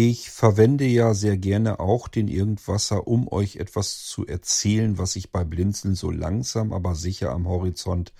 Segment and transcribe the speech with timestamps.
[0.00, 5.32] Ich verwende ja sehr gerne auch den Irgendwasser, um euch etwas zu erzählen, was sich
[5.32, 8.12] bei Blinzeln so langsam, aber sicher am Horizont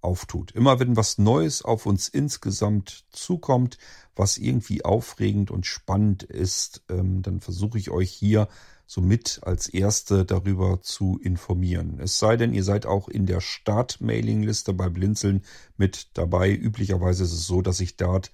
[0.00, 0.52] auftut.
[0.52, 3.76] Immer wenn was Neues auf uns insgesamt zukommt,
[4.16, 8.48] was irgendwie aufregend und spannend ist, ähm, dann versuche ich euch hier
[8.86, 11.98] somit als Erste darüber zu informieren.
[12.00, 15.42] Es sei denn, ihr seid auch in der Start-Mailing-Liste bei Blinzeln
[15.76, 16.54] mit dabei.
[16.54, 18.30] Üblicherweise ist es so, dass ich dort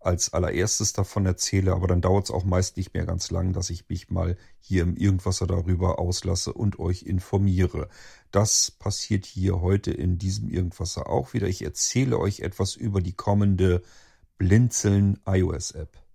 [0.00, 3.70] als allererstes davon erzähle, aber dann dauert es auch meist nicht mehr ganz lang, dass
[3.70, 7.88] ich mich mal hier im Irgendwasser darüber auslasse und euch informiere.
[8.30, 11.48] Das passiert hier heute in diesem Irgendwasser auch wieder.
[11.48, 13.82] Ich erzähle euch etwas über die kommende
[14.38, 16.07] Blinzeln iOS App.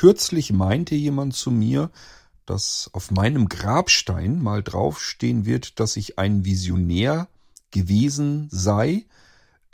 [0.00, 1.90] Kürzlich meinte jemand zu mir,
[2.46, 7.28] dass auf meinem Grabstein mal draufstehen wird, dass ich ein Visionär
[7.70, 9.04] gewesen sei.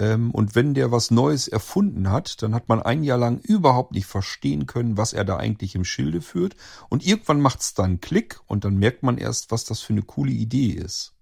[0.00, 3.92] Ähm, und wenn der was Neues erfunden hat, dann hat man ein Jahr lang überhaupt
[3.92, 6.56] nicht verstehen können, was er da eigentlich im Schilde führt.
[6.88, 10.32] Und irgendwann macht's dann Klick und dann merkt man erst, was das für eine coole
[10.32, 11.12] Idee ist.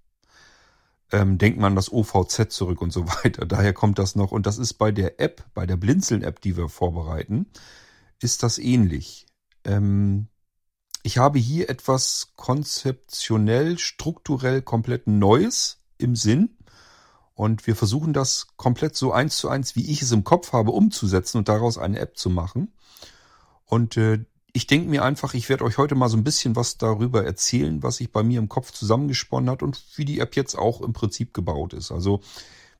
[1.12, 3.44] Ähm, denkt man das OVZ zurück und so weiter.
[3.44, 4.32] Daher kommt das noch.
[4.32, 7.48] Und das ist bei der App, bei der Blinzeln-App, die wir vorbereiten,
[8.24, 9.26] ist das ähnlich.
[9.64, 10.28] Ähm,
[11.02, 16.56] ich habe hier etwas konzeptionell, strukturell komplett Neues im Sinn.
[17.34, 20.70] Und wir versuchen das komplett so eins zu eins, wie ich es im Kopf habe,
[20.70, 22.72] umzusetzen und daraus eine App zu machen.
[23.66, 26.78] Und äh, ich denke mir einfach, ich werde euch heute mal so ein bisschen was
[26.78, 30.56] darüber erzählen, was sich bei mir im Kopf zusammengesponnen hat und wie die App jetzt
[30.56, 31.90] auch im Prinzip gebaut ist.
[31.90, 32.20] Also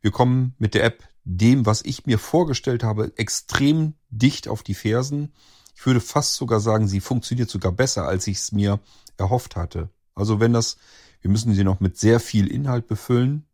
[0.01, 4.75] wir kommen mit der App dem, was ich mir vorgestellt habe, extrem dicht auf die
[4.75, 5.33] Fersen.
[5.75, 8.81] Ich würde fast sogar sagen, sie funktioniert sogar besser, als ich es mir
[9.17, 9.91] erhofft hatte.
[10.15, 10.77] Also wenn das,
[11.21, 13.47] wir müssen sie noch mit sehr viel Inhalt befüllen.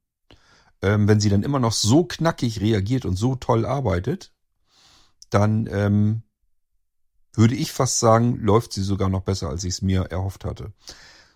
[0.82, 4.32] Ähm, wenn sie dann immer noch so knackig reagiert und so toll arbeitet,
[5.28, 6.22] dann ähm,
[7.34, 10.72] würde ich fast sagen, läuft sie sogar noch besser, als ich es mir erhofft hatte.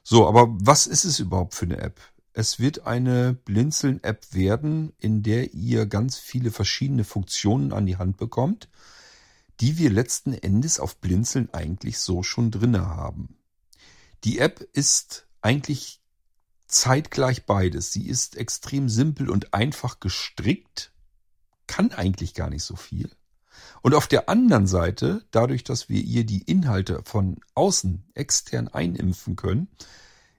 [0.02, 2.00] So, aber was ist es überhaupt für eine App?
[2.36, 8.16] Es wird eine Blinzeln-App werden, in der ihr ganz viele verschiedene Funktionen an die Hand
[8.16, 8.68] bekommt,
[9.60, 13.36] die wir letzten Endes auf Blinzeln eigentlich so schon drinne haben.
[14.24, 16.00] Die App ist eigentlich
[16.66, 17.92] zeitgleich beides.
[17.92, 20.92] Sie ist extrem simpel und einfach gestrickt,
[21.68, 23.12] kann eigentlich gar nicht so viel.
[23.80, 29.36] Und auf der anderen Seite, dadurch, dass wir ihr die Inhalte von außen extern einimpfen
[29.36, 29.68] können,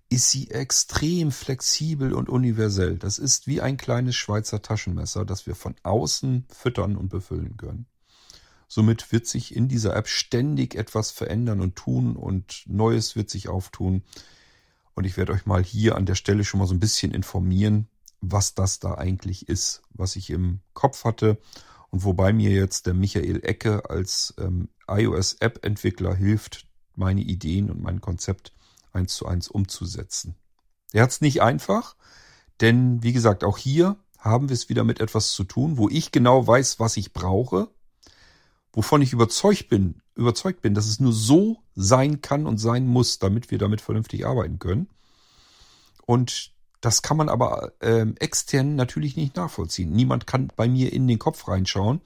[0.10, 2.98] ist sie extrem flexibel und universell.
[2.98, 7.88] Das ist wie ein kleines Schweizer Taschenmesser, das wir von außen füttern und befüllen können.
[8.68, 13.50] Somit wird sich in dieser App ständig etwas verändern und tun und Neues wird sich
[13.50, 14.04] auftun.
[14.94, 17.88] Und ich werde euch mal hier an der Stelle schon mal so ein bisschen informieren,
[18.22, 21.38] was das da eigentlich ist, was ich im Kopf hatte
[21.90, 28.02] und wobei mir jetzt der Michael Ecke als ähm, iOS-App-Entwickler hilft, meine Ideen und mein
[28.02, 28.55] Konzept
[28.96, 30.36] eins zu eins umzusetzen.
[30.92, 31.96] Er hat es nicht einfach,
[32.62, 36.12] denn wie gesagt, auch hier haben wir es wieder mit etwas zu tun, wo ich
[36.12, 37.70] genau weiß, was ich brauche,
[38.74, 43.20] wovon ich überzeugt bin, überzeugt bin, dass es nur so sein kann und sein muss,
[43.20, 44.88] damit wir damit vernünftig arbeiten können.
[46.06, 46.52] Und
[46.82, 49.92] das kann man aber ähm, extern natürlich nicht nachvollziehen.
[49.92, 52.02] Niemand kann bei mir in den Kopf reinschauen.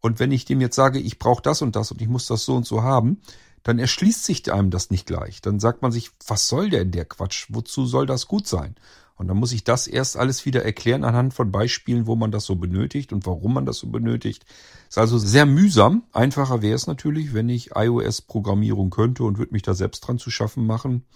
[0.00, 2.44] Und wenn ich dem jetzt sage, ich brauche das und das und ich muss das
[2.44, 3.20] so und so haben,
[3.64, 5.40] dann erschließt sich einem das nicht gleich.
[5.40, 7.46] Dann sagt man sich, was soll denn der Quatsch?
[7.48, 8.76] Wozu soll das gut sein?
[9.16, 12.44] Und dann muss ich das erst alles wieder erklären anhand von Beispielen, wo man das
[12.44, 14.44] so benötigt und warum man das so benötigt.
[14.88, 16.04] Ist also sehr mühsam.
[16.12, 20.30] Einfacher wäre es natürlich, wenn ich iOS-Programmierung könnte und würde mich da selbst dran zu
[20.30, 21.06] schaffen machen.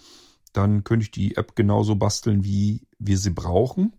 [0.51, 3.93] Dann könnte ich die App genauso basteln, wie wir sie brauchen.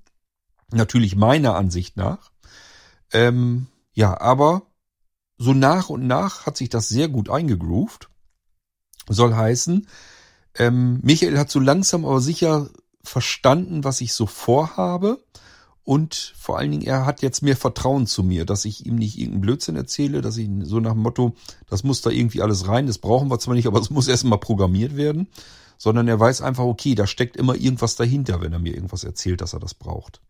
[0.72, 2.32] Natürlich meiner Ansicht nach.
[3.12, 4.62] Ähm, ja, aber
[5.36, 8.09] so nach und nach hat sich das sehr gut eingegroovt.
[9.12, 9.86] Soll heißen,
[10.54, 12.68] ähm, Michael hat so langsam aber sicher
[13.02, 15.22] verstanden, was ich so vorhabe.
[15.82, 19.18] Und vor allen Dingen, er hat jetzt mehr Vertrauen zu mir, dass ich ihm nicht
[19.18, 21.34] irgendeinen Blödsinn erzähle, dass ich so nach dem Motto,
[21.68, 24.38] das muss da irgendwie alles rein, das brauchen wir zwar nicht, aber es muss erstmal
[24.38, 25.28] programmiert werden,
[25.78, 29.40] sondern er weiß einfach, okay, da steckt immer irgendwas dahinter, wenn er mir irgendwas erzählt,
[29.40, 30.20] dass er das braucht.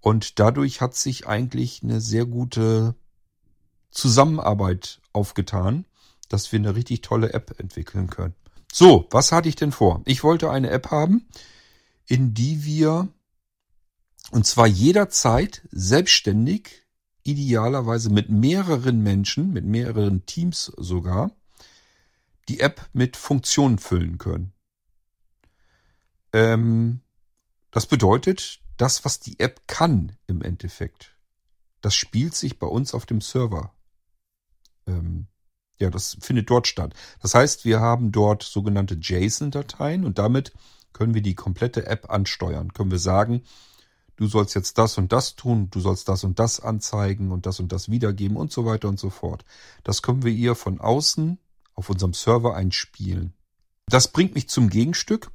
[0.00, 2.94] Und dadurch hat sich eigentlich eine sehr gute
[3.90, 5.84] Zusammenarbeit aufgetan,
[6.30, 8.34] dass wir eine richtig tolle App entwickeln können.
[8.72, 10.00] So, was hatte ich denn vor?
[10.06, 11.28] Ich wollte eine App haben,
[12.06, 13.08] in die wir
[14.30, 16.86] und zwar jederzeit selbstständig
[17.24, 21.32] idealerweise mit mehreren Menschen, mit mehreren Teams sogar,
[22.48, 24.52] die App mit Funktionen füllen können.
[26.32, 27.00] Ähm,
[27.70, 31.16] das bedeutet, das, was die App kann im Endeffekt,
[31.80, 33.74] das spielt sich bei uns auf dem Server.
[34.86, 35.26] Ähm,
[35.80, 36.94] ja, das findet dort statt.
[37.22, 40.52] Das heißt, wir haben dort sogenannte JSON-Dateien und damit
[40.92, 42.72] können wir die komplette App ansteuern.
[42.72, 43.42] Können wir sagen,
[44.16, 47.58] du sollst jetzt das und das tun, du sollst das und das anzeigen und das
[47.58, 49.44] und das wiedergeben und so weiter und so fort.
[49.82, 51.38] Das können wir ihr von außen
[51.74, 53.32] auf unserem Server einspielen.
[53.86, 55.30] Das bringt mich zum Gegenstück.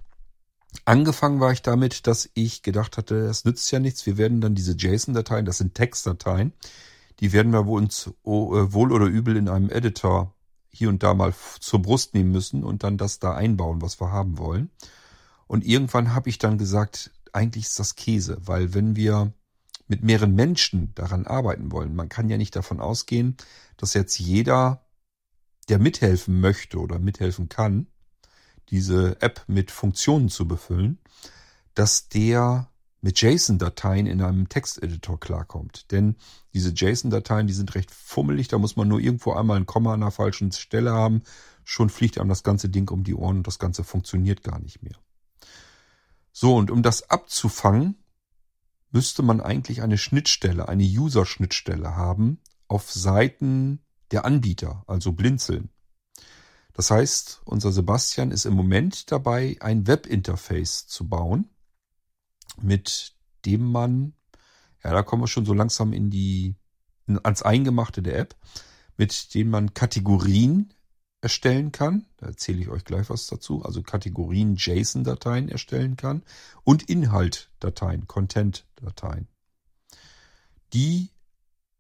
[0.86, 4.06] Angefangen war ich damit, dass ich gedacht hatte, es nützt ja nichts.
[4.06, 6.54] Wir werden dann diese JSON-Dateien, das sind Textdateien,
[7.22, 10.35] die werden wir uns oh, äh, wohl oder übel in einem Editor
[10.76, 14.12] hier und da mal zur Brust nehmen müssen und dann das da einbauen, was wir
[14.12, 14.70] haben wollen.
[15.48, 19.34] Und irgendwann habe ich dann gesagt, eigentlich ist das Käse, weil wenn wir
[19.88, 23.38] mit mehreren Menschen daran arbeiten wollen, man kann ja nicht davon ausgehen,
[23.78, 24.86] dass jetzt jeder,
[25.70, 27.88] der mithelfen möchte oder mithelfen kann,
[28.70, 31.00] diese App mit Funktionen zu befüllen,
[31.74, 32.70] dass der
[33.06, 35.92] mit JSON-Dateien in einem Texteditor klarkommt.
[35.92, 36.16] Denn
[36.56, 40.00] diese JSON-Dateien, die sind recht fummelig, da muss man nur irgendwo einmal ein Komma an
[40.00, 41.22] der falschen Stelle haben,
[41.64, 44.82] schon fliegt einem das ganze Ding um die Ohren und das Ganze funktioniert gar nicht
[44.82, 44.98] mehr.
[46.32, 48.04] So, und um das abzufangen,
[48.90, 55.70] müsste man eigentlich eine Schnittstelle, eine User-Schnittstelle haben auf Seiten der Anbieter, also Blinzeln.
[56.74, 61.52] Das heißt, unser Sebastian ist im Moment dabei, ein Webinterface zu bauen,
[62.62, 63.16] mit
[63.46, 64.14] dem man,
[64.84, 66.56] ja, da kommen wir schon so langsam in die,
[67.24, 68.36] ans Eingemachte der App,
[68.98, 70.74] mit dem man Kategorien
[71.22, 72.06] erstellen kann.
[72.18, 73.64] Da erzähle ich euch gleich was dazu.
[73.64, 76.24] Also Kategorien JSON-Dateien erstellen kann
[76.64, 79.28] und Inhalt-Dateien, Content-Dateien.
[80.74, 81.10] Die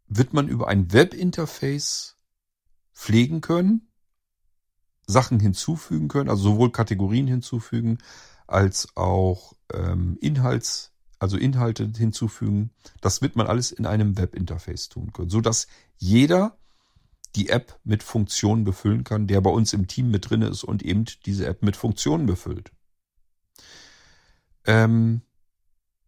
[0.08, 2.18] wird man über ein Webinterface
[2.94, 3.88] pflegen können
[5.08, 8.00] Sachen hinzufügen können, also sowohl Kategorien hinzufügen
[8.48, 12.72] als auch ähm, Inhalts, also Inhalte hinzufügen.
[13.02, 15.68] Das wird man alles in einem Webinterface tun können, so dass
[15.98, 16.58] jeder
[17.36, 20.84] die App mit Funktionen befüllen kann, der bei uns im Team mit drin ist und
[20.84, 22.72] eben diese App mit Funktionen befüllt.
[24.66, 25.22] Ähm,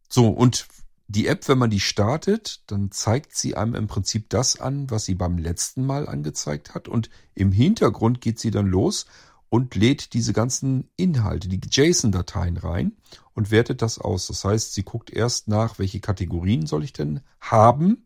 [0.10, 0.68] so, und
[1.10, 5.06] die App, wenn man die startet, dann zeigt sie einem im Prinzip das an, was
[5.06, 6.88] sie beim letzten Mal angezeigt hat.
[6.88, 9.06] Und im Hintergrund geht sie dann los
[9.50, 12.98] und lädt diese ganzen Inhalte, die JSON-Dateien rein
[13.34, 14.28] und wertet das aus.
[14.28, 18.06] Das heißt, sie guckt erst nach, welche Kategorien soll ich denn haben?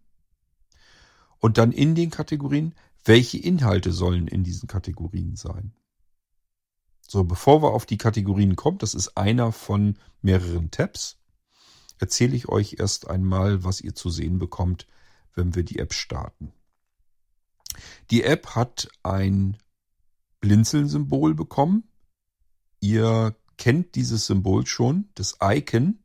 [1.39, 5.73] Und dann in den Kategorien, welche Inhalte sollen in diesen Kategorien sein?
[7.07, 11.17] So, bevor wir auf die Kategorien kommen, das ist einer von mehreren Tabs
[12.01, 14.87] erzähle ich euch erst einmal, was ihr zu sehen bekommt,
[15.35, 16.51] wenn wir die App starten.
[18.09, 19.57] Die App hat ein
[20.41, 21.83] Blinzeln-Symbol bekommen.
[22.79, 25.99] Ihr kennt dieses Symbol schon, das Icon,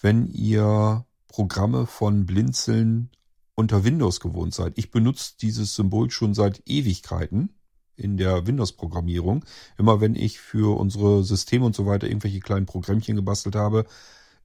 [0.00, 3.10] wenn ihr Programme von Blinzeln
[3.54, 4.78] unter Windows gewohnt seid.
[4.78, 7.50] Ich benutze dieses Symbol schon seit Ewigkeiten
[7.96, 9.44] in der Windows-Programmierung.
[9.76, 13.84] Immer wenn ich für unsere Systeme und so weiter irgendwelche kleinen Programmchen gebastelt habe,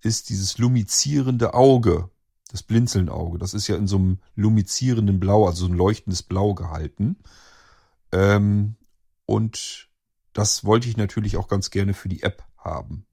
[0.02, 2.10] ist dieses lumizierende Auge,
[2.50, 3.38] das Blinzelnauge.
[3.38, 7.18] Das ist ja in so einem lumizierenden Blau, also so ein leuchtendes Blau gehalten.
[8.12, 8.76] Ähm,
[9.26, 9.90] und
[10.34, 13.06] das wollte ich natürlich auch ganz gerne für die App haben.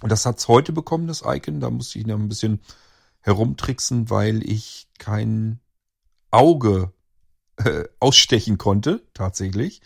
[0.00, 1.60] Und das hat's heute bekommen, das Icon.
[1.60, 2.60] Da musste ich noch ein bisschen
[3.20, 5.60] herumtricksen, weil ich kein
[6.30, 6.92] Auge
[7.56, 9.80] äh, ausstechen konnte, tatsächlich.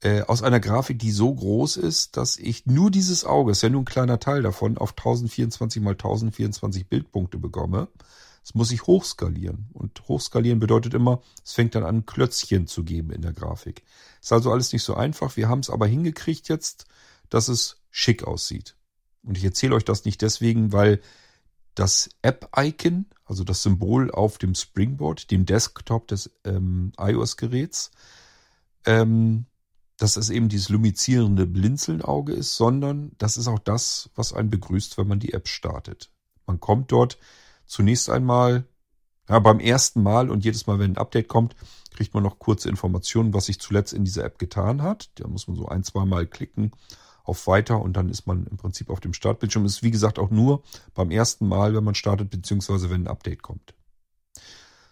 [0.00, 3.68] Äh, aus einer Grafik, die so groß ist, dass ich nur dieses Auge, ist ja
[3.68, 7.88] nur ein kleiner Teil davon, auf 1024 mal 1024 Bildpunkte bekomme.
[8.48, 9.68] Das muss ich hochskalieren.
[9.74, 13.82] Und hochskalieren bedeutet immer, es fängt dann an, Klötzchen zu geben in der Grafik.
[14.22, 15.36] Ist also alles nicht so einfach.
[15.36, 16.86] Wir haben es aber hingekriegt jetzt,
[17.28, 18.74] dass es schick aussieht.
[19.22, 21.02] Und ich erzähle euch das nicht deswegen, weil
[21.74, 27.90] das App-Icon, also das Symbol auf dem Springboard, dem Desktop des ähm, iOS-Geräts,
[28.86, 29.44] ähm,
[29.98, 34.96] dass es eben dieses lumizierende Blinzelnauge ist, sondern das ist auch das, was einen begrüßt,
[34.96, 36.10] wenn man die App startet.
[36.46, 37.18] Man kommt dort
[37.68, 38.64] zunächst einmal,
[39.28, 41.54] ja, beim ersten Mal und jedes Mal, wenn ein Update kommt,
[41.94, 45.10] kriegt man noch kurze Informationen, was sich zuletzt in dieser App getan hat.
[45.16, 46.72] Da muss man so ein, zwei Mal klicken
[47.24, 49.66] auf Weiter und dann ist man im Prinzip auf dem Startbildschirm.
[49.66, 50.62] Ist wie gesagt auch nur
[50.94, 53.74] beim ersten Mal, wenn man startet, beziehungsweise wenn ein Update kommt.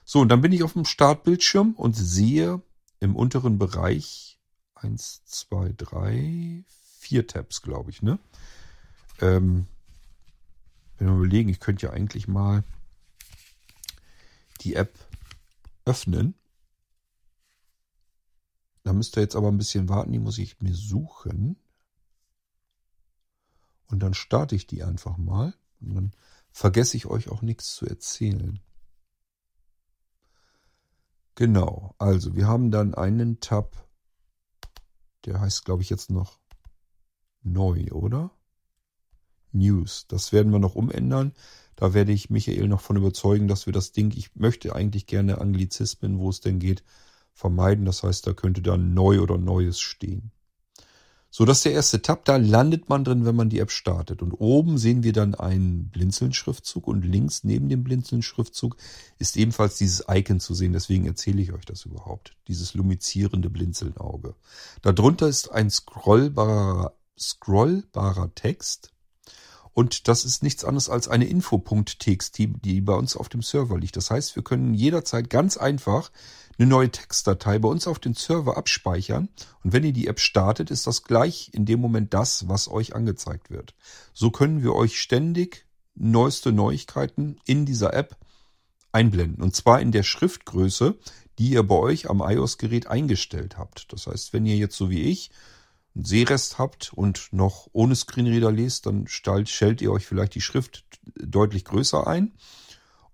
[0.05, 2.61] So, und dann bin ich auf dem Startbildschirm und sehe
[3.01, 4.39] im unteren Bereich
[4.75, 6.65] eins, zwei, drei,
[6.99, 8.19] vier Tabs, glaube ich, ne?
[9.21, 9.67] Ähm,
[10.99, 12.65] wenn wir überlegen, ich könnte ja eigentlich mal
[14.63, 14.99] die App
[15.85, 16.35] öffnen.
[18.83, 21.57] Da müsst ihr jetzt aber ein bisschen warten, die muss ich mir suchen.
[23.89, 25.55] Und dann starte ich die einfach mal.
[25.81, 26.13] Und dann
[26.51, 28.61] vergesse ich euch auch nichts zu erzählen.
[31.35, 33.87] Genau, also wir haben dann einen Tab,
[35.27, 36.41] der heißt, glaube ich, jetzt noch
[37.43, 38.31] neu, oder?
[39.53, 40.07] News.
[40.09, 41.33] Das werden wir noch umändern.
[41.77, 45.41] Da werde ich Michael noch von überzeugen, dass wir das Ding, ich möchte eigentlich gerne
[45.41, 46.83] Anglizismen, wo es denn geht,
[47.35, 47.85] vermeiden.
[47.85, 50.33] Das heißt, da könnte dann neu oder Neues stehen.
[51.31, 52.25] So, das ist der erste Tab.
[52.25, 54.23] Da landet man drin, wenn man die App startet.
[54.23, 58.79] Und oben sehen wir dann einen Blinzeln-Schriftzug und links neben dem Blinzeln-Schriftzug
[59.19, 60.73] ist ebenfalls dieses Icon zu sehen.
[60.73, 62.35] Deswegen erzähle ich euch das überhaupt.
[62.49, 64.35] Dieses lumizierende Blinzeln-Auge.
[64.81, 68.95] Darunter ist ein scrollbarer, scrollbarer Text.
[69.77, 73.99] Und das ist nichts anderes als eine Info.txt, die bei uns auf dem Server liegt.
[73.99, 76.11] Das heißt, wir können jederzeit ganz einfach
[76.59, 79.29] eine neue Textdatei bei uns auf den Server abspeichern
[79.63, 82.95] und wenn ihr die App startet, ist das gleich in dem Moment das, was euch
[82.95, 83.75] angezeigt wird.
[84.15, 88.17] So können wir euch ständig neueste Neuigkeiten in dieser App
[88.93, 90.95] einblenden und zwar in der Schriftgröße,
[91.39, 93.93] die ihr bei euch am iOS-Gerät eingestellt habt.
[93.93, 95.31] Das heißt, wenn ihr jetzt so wie ich
[96.03, 100.85] Sehrest habt und noch ohne Screenreader lest, dann stellt ihr euch vielleicht die Schrift
[101.15, 102.33] deutlich größer ein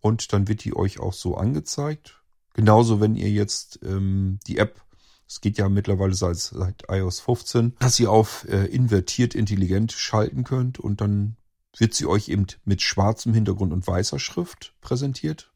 [0.01, 2.23] und dann wird die euch auch so angezeigt.
[2.55, 4.83] Genauso, wenn ihr jetzt ähm, die App,
[5.27, 10.45] es geht ja mittlerweile seit, seit iOS 15, dass ihr auf äh, invertiert intelligent schalten
[10.45, 11.37] könnt und dann
[11.77, 15.51] wird sie euch eben mit schwarzem Hintergrund und weißer Schrift präsentiert.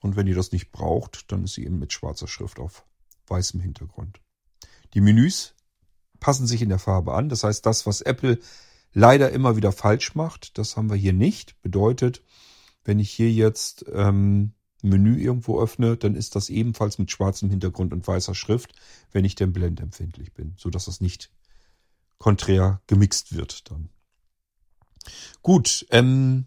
[0.00, 2.84] Und wenn ihr das nicht braucht, dann ist sie eben mit schwarzer Schrift auf
[3.28, 4.20] weißem Hintergrund.
[4.92, 5.55] Die Menüs
[6.20, 7.28] passen sich in der Farbe an.
[7.28, 8.38] Das heißt, das, was Apple
[8.92, 11.60] leider immer wieder falsch macht, das haben wir hier nicht.
[11.62, 12.22] Bedeutet,
[12.84, 17.92] wenn ich hier jetzt ähm, Menü irgendwo öffne, dann ist das ebenfalls mit schwarzem Hintergrund
[17.92, 18.72] und weißer Schrift,
[19.12, 21.30] wenn ich denn blendempfindlich bin, so dass das nicht
[22.18, 23.90] konträr gemixt wird dann.
[25.42, 26.46] Gut, ähm,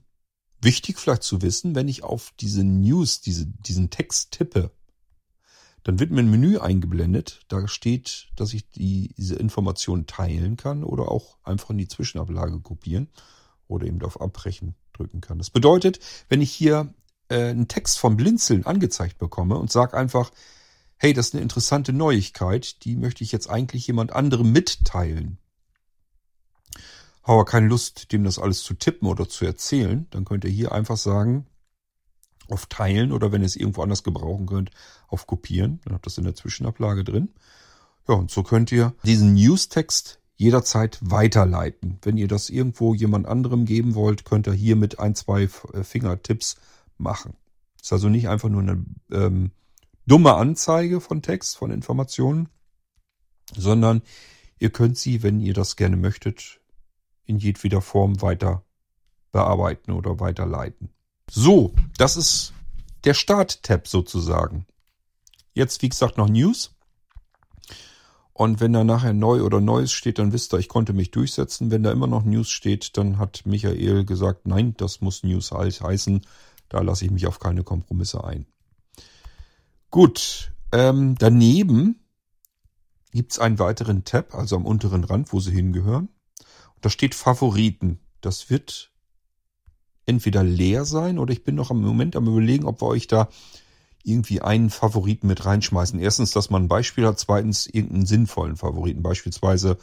[0.62, 4.72] wichtig vielleicht zu wissen, wenn ich auf diese News, diese, diesen Text tippe,
[5.84, 7.42] dann wird mir ein Menü eingeblendet.
[7.48, 12.60] Da steht, dass ich die, diese Information teilen kann oder auch einfach in die Zwischenablage
[12.60, 13.10] kopieren
[13.68, 15.38] oder eben auf Abbrechen drücken kann.
[15.38, 16.94] Das bedeutet, wenn ich hier
[17.30, 20.32] äh, einen Text vom Blinzeln angezeigt bekomme und sage einfach,
[20.98, 25.38] hey, das ist eine interessante Neuigkeit, die möchte ich jetzt eigentlich jemand anderem mitteilen.
[27.24, 30.72] Habe keine Lust, dem das alles zu tippen oder zu erzählen, dann könnt ihr hier
[30.72, 31.46] einfach sagen,
[32.50, 34.72] auf Teilen oder wenn ihr es irgendwo anders gebrauchen könnt,
[35.08, 35.80] auf Kopieren.
[35.84, 37.30] Dann habt ihr das in der Zwischenablage drin.
[38.08, 42.00] Ja, und so könnt ihr diesen Newstext jederzeit weiterleiten.
[42.02, 45.84] Wenn ihr das irgendwo jemand anderem geben wollt, könnt ihr hier mit ein, zwei äh,
[45.84, 46.56] Fingertipps
[46.98, 47.34] machen.
[47.82, 49.52] Ist also nicht einfach nur eine ähm,
[50.08, 52.50] dumme Anzeige von Text, von Informationen,
[53.56, 54.02] sondern
[54.60, 56.62] ihr könnt sie, wenn ihr das gerne möchtet,
[57.26, 58.64] in jedweder Form weiter
[59.32, 60.90] bearbeiten oder weiterleiten.
[61.32, 62.54] So, das ist
[63.04, 64.66] der Start-Tab sozusagen.
[65.54, 66.76] Jetzt, wie gesagt, noch News.
[68.34, 71.72] Und wenn da nachher neu oder Neues steht, dann wisst ihr, ich konnte mich durchsetzen.
[71.72, 76.22] Wenn da immer noch News steht, dann hat Michael gesagt, nein, das muss News heißen.
[76.70, 78.46] Da lasse ich mich auf keine Kompromisse ein.
[79.92, 82.00] Gut, ähm, daneben
[83.12, 86.10] gibt's einen weiteren Tab, also am unteren Rand, wo sie hingehören.
[86.76, 88.00] Und da steht Favoriten.
[88.22, 88.92] Das wird
[90.10, 93.30] entweder leer sein oder ich bin noch am Moment am überlegen, ob wir euch da
[94.04, 96.00] irgendwie einen Favoriten mit reinschmeißen.
[96.00, 97.20] Erstens, dass man ein Beispiel hat.
[97.20, 99.04] Zweitens, irgendeinen sinnvollen Favoriten.
[99.04, 99.78] Beispielsweise,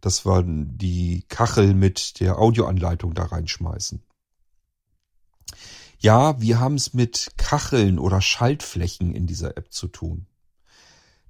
[0.00, 4.02] dass wir die Kachel mit der Audioanleitung da reinschmeißen.
[6.00, 10.26] Ja, wir haben es mit Kacheln oder Schaltflächen in dieser App zu tun.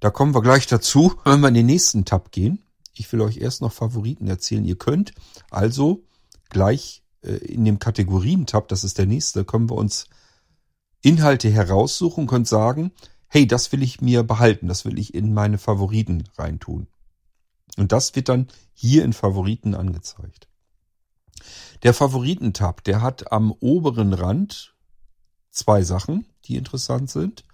[0.01, 2.63] Da kommen wir gleich dazu, wenn wir in den nächsten Tab gehen.
[2.95, 4.65] Ich will euch erst noch Favoriten erzählen.
[4.65, 5.13] Ihr könnt
[5.51, 6.05] also
[6.51, 10.07] gleich in dem Kategorien-Tab, das ist der nächste, können wir uns
[11.03, 12.93] Inhalte heraussuchen und können sagen,
[13.29, 16.89] hey, das will ich mir behalten, das will ich in meine Favoriten reintun.
[17.77, 20.49] Und das wird dann hier in Favoriten angezeigt.
[21.85, 24.75] Der Favoritentab, der hat am oberen Rand
[25.51, 27.45] zwei Sachen, die interessant sind.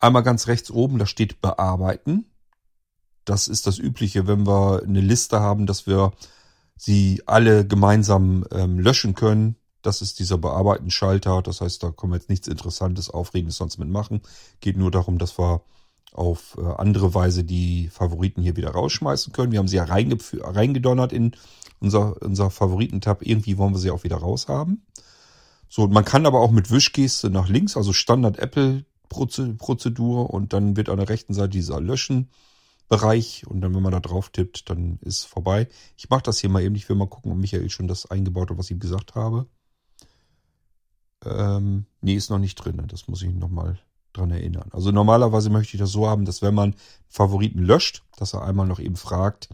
[0.00, 2.26] Einmal ganz rechts oben, da steht Bearbeiten.
[3.24, 6.12] Das ist das Übliche, wenn wir eine Liste haben, dass wir
[6.76, 9.56] sie alle gemeinsam ähm, löschen können.
[9.82, 11.42] Das ist dieser Bearbeiten-Schalter.
[11.42, 14.22] Das heißt, da können wir jetzt nichts Interessantes, Aufregendes sonst mitmachen.
[14.60, 15.62] Geht nur darum, dass wir
[16.12, 19.52] auf äh, andere Weise die Favoriten hier wieder rausschmeißen können.
[19.52, 21.32] Wir haben sie ja reingedonnert in
[21.80, 23.26] unser, unser Favoritentab.
[23.26, 24.86] Irgendwie wollen wir sie auch wieder raushaben.
[25.68, 30.76] So, man kann aber auch mit Wischgeste nach links, also Standard Apple Prozedur und dann
[30.76, 31.80] wird an der rechten Seite dieser
[32.94, 35.68] Löschen-Bereich und dann, wenn man da drauf tippt, dann ist vorbei.
[35.96, 36.74] Ich mache das hier mal eben.
[36.74, 39.46] Ich will mal gucken, ob Michael schon das eingebaut hat, was ich ihm gesagt habe.
[41.24, 42.82] Ähm, nee, ist noch nicht drin.
[42.86, 43.78] Das muss ich nochmal
[44.12, 44.68] dran erinnern.
[44.72, 46.74] Also normalerweise möchte ich das so haben, dass wenn man
[47.08, 49.48] Favoriten löscht, dass er einmal noch eben fragt,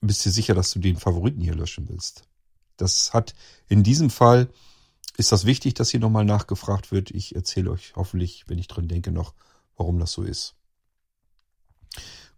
[0.00, 2.24] bist du sicher, dass du den Favoriten hier löschen willst?
[2.76, 3.34] Das hat
[3.68, 4.48] in diesem Fall
[5.18, 7.10] ist das wichtig, dass hier nochmal nachgefragt wird.
[7.10, 9.34] Ich erzähle euch hoffentlich, wenn ich dran denke, noch,
[9.76, 10.54] warum das so ist.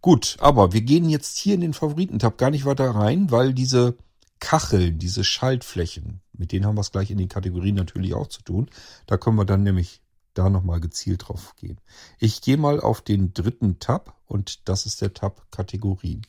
[0.05, 3.97] Gut, aber wir gehen jetzt hier in den Favoritentab gar nicht weiter rein, weil diese
[4.39, 8.43] Kacheln, diese Schaltflächen, mit denen haben wir es gleich in den Kategorien natürlich auch zu
[8.43, 8.69] tun.
[9.07, 10.03] Da können wir dann nämlich
[10.35, 11.81] da nochmal gezielt drauf gehen.
[12.19, 16.21] Ich gehe mal auf den dritten Tab und das ist der Tab Kategorien.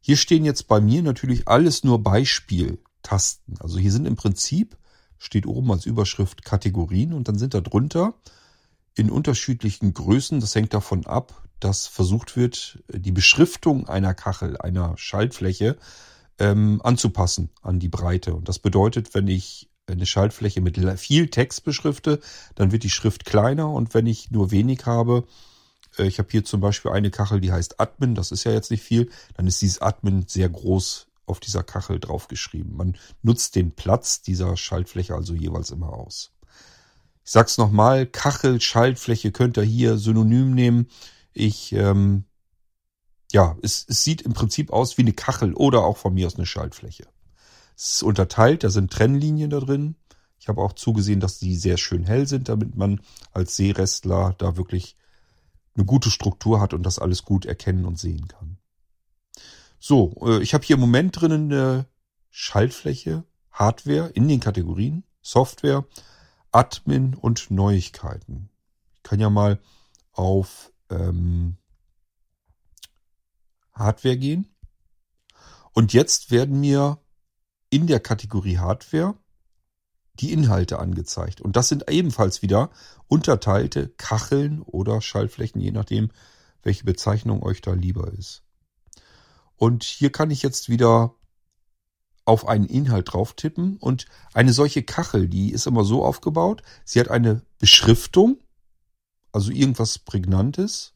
[0.00, 3.54] Hier stehen jetzt bei mir natürlich alles nur Beispieltasten.
[3.60, 4.76] Also hier sind im Prinzip,
[5.16, 8.14] steht oben als Überschrift Kategorien und dann sind da drunter
[8.96, 14.96] in unterschiedlichen Größen, das hängt davon ab, dass versucht wird, die Beschriftung einer Kachel, einer
[14.96, 15.76] Schaltfläche
[16.38, 18.34] ähm, anzupassen an die Breite.
[18.34, 22.20] Und das bedeutet, wenn ich eine Schaltfläche mit viel Text beschrifte,
[22.54, 25.24] dann wird die Schrift kleiner und wenn ich nur wenig habe,
[25.98, 28.70] äh, ich habe hier zum Beispiel eine Kachel, die heißt Admin, das ist ja jetzt
[28.70, 32.76] nicht viel, dann ist dieses Admin sehr groß auf dieser Kachel draufgeschrieben.
[32.76, 36.32] Man nutzt den Platz dieser Schaltfläche also jeweils immer aus.
[37.24, 40.88] Ich sag's nochmal, Kachel, Schaltfläche könnt ihr hier synonym nehmen.
[41.32, 42.24] Ich, ähm,
[43.32, 46.36] ja, es, es sieht im Prinzip aus wie eine Kachel oder auch von mir aus
[46.36, 47.06] eine Schaltfläche.
[47.76, 49.96] Es ist unterteilt, da sind Trennlinien da drin.
[50.38, 53.00] Ich habe auch zugesehen, dass die sehr schön hell sind, damit man
[53.32, 54.96] als Seerestler da wirklich
[55.74, 58.58] eine gute Struktur hat und das alles gut erkennen und sehen kann.
[59.78, 61.86] So, äh, ich habe hier im Moment drinnen eine
[62.30, 65.86] Schaltfläche, Hardware in den Kategorien, Software,
[66.52, 68.50] Admin und Neuigkeiten.
[68.96, 69.60] Ich kann ja mal
[70.12, 71.56] auf ähm,
[73.72, 74.48] Hardware gehen.
[75.72, 76.98] Und jetzt werden mir
[77.70, 79.14] in der Kategorie Hardware
[80.14, 81.40] die Inhalte angezeigt.
[81.40, 82.70] Und das sind ebenfalls wieder
[83.06, 86.10] unterteilte Kacheln oder Schaltflächen, je nachdem,
[86.62, 88.42] welche Bezeichnung euch da lieber ist.
[89.56, 91.14] Und hier kann ich jetzt wieder
[92.24, 97.00] auf einen Inhalt drauf tippen und eine solche Kachel, die ist immer so aufgebaut, sie
[97.00, 98.38] hat eine Beschriftung,
[99.32, 100.94] also irgendwas Prägnantes.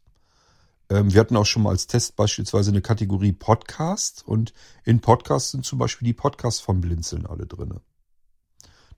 [0.90, 4.52] Ähm, wir hatten auch schon mal als Test beispielsweise eine Kategorie Podcast und
[4.84, 7.80] in Podcast sind zum Beispiel die Podcasts von Blinzeln alle drinne.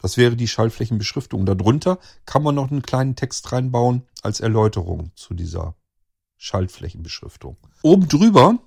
[0.00, 1.46] Das wäre die Schaltflächenbeschriftung.
[1.46, 5.74] Darunter kann man noch einen kleinen Text reinbauen als Erläuterung zu dieser
[6.36, 7.56] Schaltflächenbeschriftung.
[7.82, 8.58] Oben drüber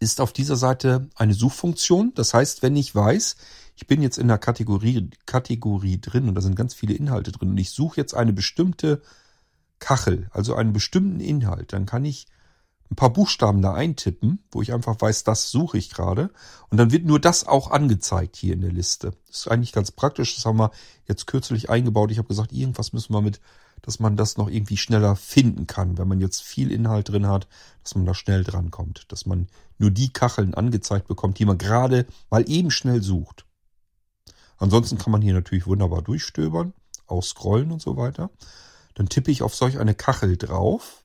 [0.00, 2.12] ist auf dieser Seite eine Suchfunktion.
[2.14, 3.36] Das heißt, wenn ich weiß,
[3.76, 7.50] ich bin jetzt in der Kategorie, Kategorie drin und da sind ganz viele Inhalte drin
[7.50, 9.02] und ich suche jetzt eine bestimmte
[9.78, 12.26] Kachel, also einen bestimmten Inhalt, dann kann ich
[12.90, 16.30] ein paar Buchstaben da eintippen, wo ich einfach weiß, das suche ich gerade.
[16.68, 19.14] Und dann wird nur das auch angezeigt hier in der Liste.
[19.26, 20.34] Das ist eigentlich ganz praktisch.
[20.34, 20.70] Das haben wir
[21.08, 22.10] jetzt kürzlich eingebaut.
[22.10, 23.40] Ich habe gesagt, irgendwas müssen wir mit,
[23.82, 27.48] dass man das noch irgendwie schneller finden kann, wenn man jetzt viel Inhalt drin hat,
[27.82, 29.10] dass man da schnell drankommt.
[29.10, 33.46] Dass man nur die Kacheln angezeigt bekommt, die man gerade mal eben schnell sucht.
[34.58, 36.74] Ansonsten kann man hier natürlich wunderbar durchstöbern,
[37.06, 38.30] auch scrollen und so weiter.
[38.94, 41.04] Dann tippe ich auf solch eine Kachel drauf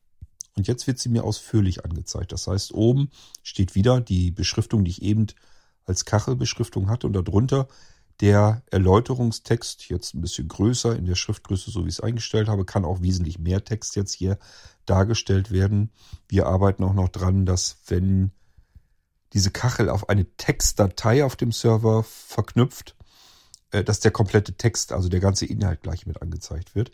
[0.56, 2.32] und jetzt wird sie mir ausführlich angezeigt.
[2.32, 3.10] Das heißt, oben
[3.43, 5.28] steht wieder die Beschriftung, die ich eben
[5.86, 7.67] als Kachelbeschriftung hatte und darunter
[8.21, 12.65] der Erläuterungstext, jetzt ein bisschen größer in der Schriftgröße, so wie ich es eingestellt habe,
[12.65, 14.38] kann auch wesentlich mehr Text jetzt hier
[14.86, 15.91] dargestellt werden.
[16.28, 18.32] Wir arbeiten auch noch dran, dass wenn
[19.34, 22.95] diese Kachel auf eine Textdatei auf dem Server verknüpft,
[23.71, 26.91] äh, dass der komplette Text, also der ganze Inhalt gleich mit angezeigt wird.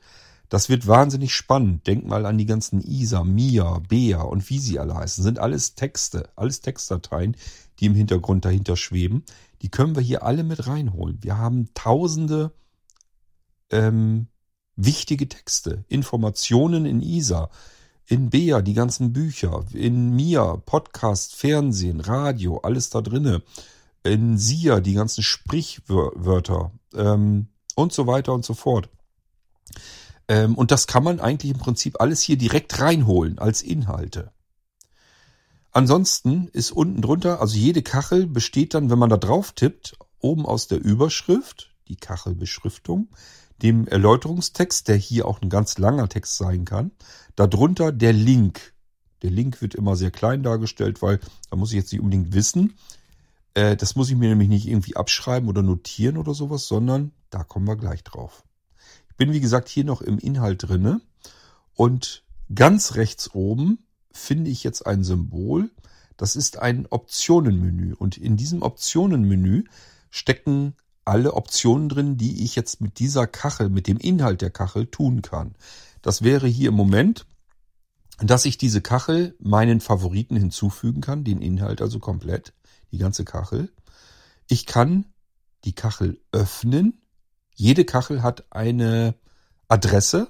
[0.49, 1.88] Das wird wahnsinnig spannend.
[1.88, 5.23] Denk mal an die ganzen Isa, Mia, Bea und wie sie alle heißen.
[5.23, 7.36] Sind alles Texte, alles Textdateien,
[7.79, 9.23] die im Hintergrund dahinter schweben.
[9.62, 11.17] Die können wir hier alle mit reinholen.
[11.21, 12.51] Wir haben tausende
[13.71, 14.27] ähm,
[14.75, 17.49] wichtige Texte, Informationen in Isa,
[18.08, 23.41] in Bea, die ganzen Bücher, in Mia, Podcast, Fernsehen, Radio, alles da drinne.
[24.03, 28.89] In Sia, die ganzen Sprichwörter ähm, und so weiter und so fort.
[30.27, 34.31] Ähm, und das kann man eigentlich im Prinzip alles hier direkt reinholen als Inhalte.
[35.71, 40.45] Ansonsten ist unten drunter, also jede Kachel besteht dann, wenn man da drauf tippt, oben
[40.45, 43.09] aus der Überschrift, die Kachelbeschriftung,
[43.61, 46.91] dem Erläuterungstext, der hier auch ein ganz langer Text sein kann,
[47.35, 48.73] darunter der Link.
[49.21, 52.77] Der Link wird immer sehr klein dargestellt, weil da muss ich jetzt nicht unbedingt wissen.
[53.53, 57.43] Äh, das muss ich mir nämlich nicht irgendwie abschreiben oder notieren oder sowas, sondern Da
[57.43, 58.44] kommen wir gleich drauf.
[59.17, 61.01] Bin wie gesagt hier noch im Inhalt drinne
[61.73, 62.23] und
[62.54, 63.80] ganz rechts oben
[64.12, 65.69] finde ich jetzt ein Symbol.
[66.17, 69.65] Das ist ein Optionenmenü und in diesem Optionenmenü
[70.10, 74.88] stecken alle Optionen drin, die ich jetzt mit dieser Kachel, mit dem Inhalt der Kachel
[74.88, 75.56] tun kann.
[76.01, 77.25] Das wäre hier im Moment,
[78.19, 82.54] dass ich diese Kachel meinen Favoriten hinzufügen kann, den Inhalt also komplett,
[82.91, 83.71] die ganze Kachel.
[84.47, 85.06] Ich kann
[85.63, 87.01] die Kachel öffnen.
[87.55, 89.15] Jede Kachel hat eine
[89.67, 90.27] Adresse.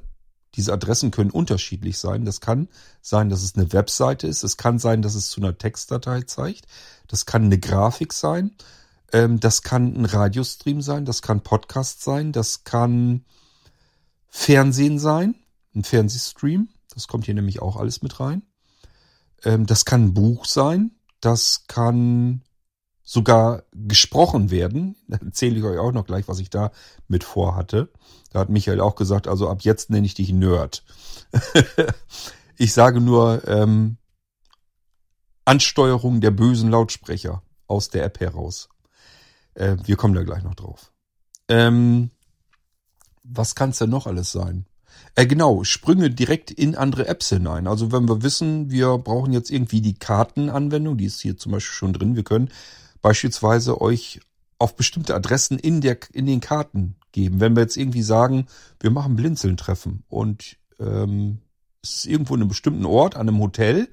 [0.55, 2.23] Diese Adressen können unterschiedlich sein.
[2.23, 2.69] Das kann
[3.01, 4.43] sein, dass es eine Webseite ist.
[4.43, 6.65] Es kann sein, dass es zu einer Textdatei zeigt.
[7.07, 8.55] Das kann eine Grafik sein.
[9.11, 13.23] Ähm, das kann ein Radiostream sein, das kann Podcast sein, das kann
[14.27, 15.35] Fernsehen sein,
[15.75, 16.69] ein Fernsehstream.
[16.93, 18.43] Das kommt hier nämlich auch alles mit rein.
[19.43, 22.41] Ähm, das kann ein Buch sein, das kann
[23.05, 24.95] sogar gesprochen werden.
[25.07, 26.71] Da erzähle ich euch auch noch gleich, was ich da
[27.07, 27.89] mit vorhatte.
[28.31, 30.83] Da hat Michael auch gesagt, also ab jetzt nenne ich dich Nerd.
[32.57, 33.97] ich sage nur ähm,
[35.45, 38.69] Ansteuerung der bösen Lautsprecher aus der App heraus.
[39.53, 40.91] Äh, wir kommen da gleich noch drauf.
[41.47, 42.09] Ähm,
[43.23, 44.65] was kann es denn noch alles sein?
[45.13, 47.67] Äh, genau, Sprünge direkt in andere Apps hinein.
[47.67, 51.73] Also wenn wir wissen, wir brauchen jetzt irgendwie die Kartenanwendung, die ist hier zum Beispiel
[51.73, 52.15] schon drin.
[52.15, 52.49] Wir können
[53.05, 54.19] beispielsweise euch
[54.57, 57.39] auf bestimmte Adressen in, der, in den Karten geben.
[57.39, 58.47] Wenn wir jetzt irgendwie sagen,
[58.79, 61.37] wir machen Blinzeln-Treffen und ähm,
[61.83, 63.89] es ist irgendwo in einem bestimmten Ort, an einem Hotel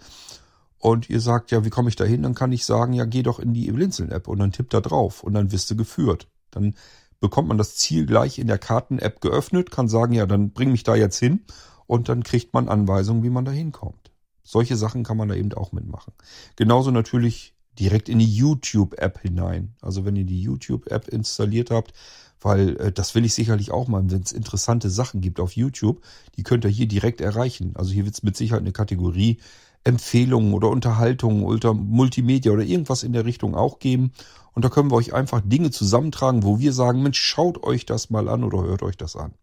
[0.78, 2.22] und ihr sagt, ja, wie komme ich da hin?
[2.22, 5.22] Dann kann ich sagen, ja, geh doch in die Blinzeln-App und dann tippt da drauf
[5.22, 6.26] und dann wirst du geführt.
[6.50, 6.74] Dann
[7.20, 10.84] bekommt man das Ziel gleich in der Karten-App geöffnet, kann sagen, ja, dann bring mich
[10.84, 11.44] da jetzt hin
[11.86, 14.10] und dann kriegt man Anweisungen, wie man da hinkommt.
[14.42, 16.14] Solche Sachen kann man da eben auch mitmachen.
[16.56, 19.74] Genauso natürlich direkt in die YouTube-App hinein.
[19.80, 21.92] Also wenn ihr die YouTube-App installiert habt,
[22.40, 26.02] weil äh, das will ich sicherlich auch mal, wenn es interessante Sachen gibt auf YouTube,
[26.36, 27.72] die könnt ihr hier direkt erreichen.
[27.74, 29.38] Also hier wird es mit Sicherheit eine Kategorie
[29.84, 34.12] Empfehlungen oder Unterhaltungen oder Multimedia oder irgendwas in der Richtung auch geben.
[34.54, 38.10] Und da können wir euch einfach Dinge zusammentragen, wo wir sagen, Mensch, schaut euch das
[38.10, 39.34] mal an oder hört euch das an.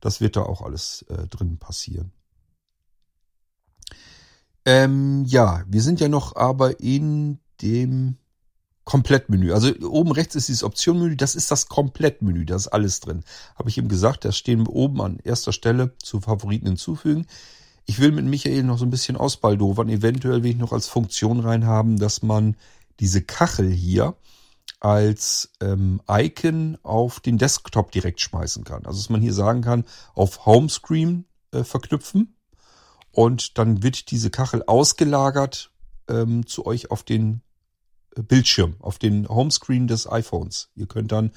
[0.00, 2.12] Das wird da auch alles äh, drin passieren.
[4.68, 8.18] Ähm, ja, wir sind ja noch aber in dem
[8.84, 9.54] Komplettmenü.
[9.54, 13.24] Also oben rechts ist dieses Optionmenü, das ist das Komplettmenü, da ist alles drin.
[13.56, 17.26] Habe ich eben gesagt, da stehen oben an erster Stelle zu Favoriten hinzufügen.
[17.86, 19.88] Ich will mit Michael noch so ein bisschen ausbaldowern.
[19.88, 22.54] Eventuell will ich noch als Funktion reinhaben, dass man
[23.00, 24.16] diese Kachel hier
[24.80, 28.84] als ähm, Icon auf den Desktop direkt schmeißen kann.
[28.84, 32.34] Also dass man hier sagen kann, auf Homescreen äh, verknüpfen
[33.18, 35.72] und dann wird diese Kachel ausgelagert
[36.08, 37.40] ähm, zu euch auf den
[38.14, 40.70] äh, Bildschirm, auf den Homescreen des iPhones.
[40.76, 41.32] Ihr könnt dann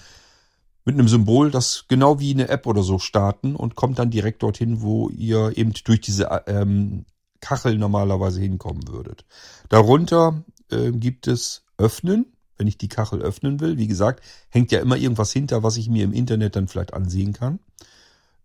[0.86, 4.44] mit einem Symbol, das genau wie eine App oder so starten und kommt dann direkt
[4.44, 7.08] dorthin, wo ihr eben durch diese ähm,
[7.39, 9.26] Kachel normalerweise hinkommen würdet.
[9.70, 13.80] Darunter äh, gibt es Öffnen, wenn ich die Kachel öffnen will.
[13.80, 17.34] Wie gesagt, hängt ja immer irgendwas hinter, was ich mir im Internet dann vielleicht ansehen
[17.34, 17.58] kann.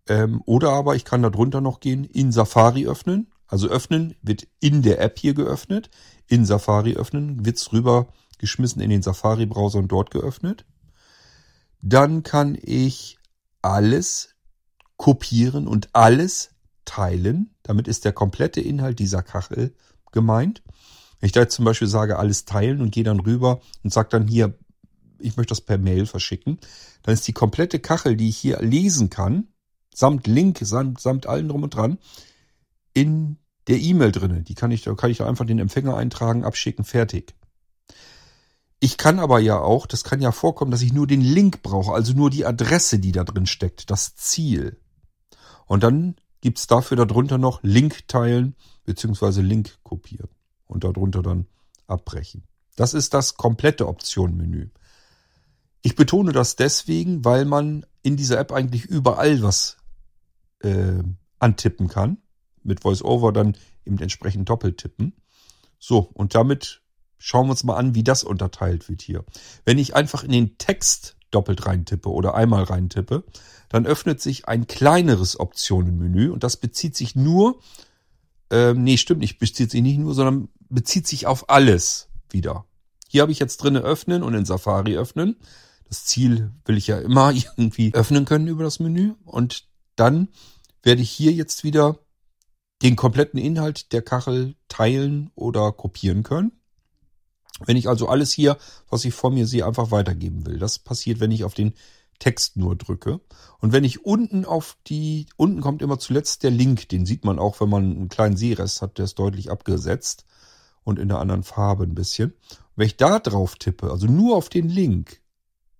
[0.07, 3.31] Ähm, oder aber ich kann darunter noch gehen, in Safari öffnen.
[3.47, 5.89] Also öffnen wird in der App hier geöffnet.
[6.27, 10.65] In Safari öffnen wird's rüber geschmissen in den Safari-Browser und dort geöffnet.
[11.81, 13.17] Dann kann ich
[13.61, 14.35] alles
[14.97, 16.51] kopieren und alles
[16.85, 17.55] teilen.
[17.63, 19.73] Damit ist der komplette Inhalt dieser Kachel
[20.11, 20.63] gemeint.
[21.19, 24.09] Wenn ich da jetzt zum Beispiel sage, alles teilen und gehe dann rüber und sage
[24.09, 24.57] dann hier,
[25.19, 26.59] ich möchte das per Mail verschicken,
[27.03, 29.47] dann ist die komplette Kachel, die ich hier lesen kann,
[29.97, 31.97] samt Link, samt, samt allen drum und dran,
[32.93, 34.43] in der E-Mail drinne.
[34.43, 37.33] Die kann ich, da kann ich da einfach den Empfänger eintragen, abschicken, fertig.
[38.79, 41.93] Ich kann aber ja auch, das kann ja vorkommen, dass ich nur den Link brauche,
[41.93, 44.79] also nur die Adresse, die da drin steckt, das Ziel.
[45.65, 48.55] Und dann gibt's dafür darunter noch Link teilen
[48.85, 50.29] beziehungsweise Link kopieren
[50.67, 51.47] und darunter dann
[51.87, 52.43] abbrechen.
[52.75, 54.69] Das ist das komplette Optionenmenü.
[55.81, 59.76] Ich betone das deswegen, weil man in dieser App eigentlich überall was
[60.59, 61.03] äh,
[61.39, 62.17] antippen kann.
[62.63, 65.13] Mit VoiceOver dann eben entsprechend doppelt tippen.
[65.79, 66.81] So, und damit
[67.19, 69.25] Schauen wir uns mal an, wie das unterteilt wird hier.
[69.65, 73.23] Wenn ich einfach in den Text doppelt reintippe oder einmal reintippe,
[73.69, 77.59] dann öffnet sich ein kleineres Optionenmenü und das bezieht sich nur,
[78.49, 82.65] ähm, nee, stimmt nicht, bezieht sich nicht nur, sondern bezieht sich auf alles wieder.
[83.09, 85.37] Hier habe ich jetzt drinne öffnen und in Safari öffnen.
[85.89, 89.65] Das Ziel will ich ja immer irgendwie öffnen können über das Menü und
[89.99, 90.29] dann
[90.83, 91.99] werde ich hier jetzt wieder
[92.81, 96.51] den kompletten Inhalt der Kachel teilen oder kopieren können.
[97.65, 98.57] Wenn ich also alles hier,
[98.89, 100.59] was ich vor mir sehe, einfach weitergeben will.
[100.59, 101.73] Das passiert, wenn ich auf den
[102.19, 103.19] Text nur drücke.
[103.59, 107.39] Und wenn ich unten auf die, unten kommt immer zuletzt der Link, den sieht man
[107.39, 110.25] auch, wenn man einen kleinen Sehrest hat, der ist deutlich abgesetzt
[110.83, 112.33] und in einer anderen Farbe ein bisschen.
[112.75, 115.21] Wenn ich da drauf tippe, also nur auf den Link,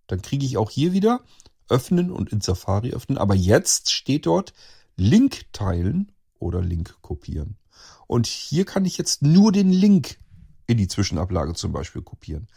[0.08, 1.22] dann kriege ich auch hier wieder
[1.70, 3.18] öffnen und in Safari öffnen.
[3.18, 4.54] Aber jetzt steht dort
[4.96, 7.58] Link teilen oder Link kopieren.
[8.08, 10.18] Und hier kann ich jetzt nur den Link
[10.66, 12.48] in die Zwischenablage zum Beispiel kopieren.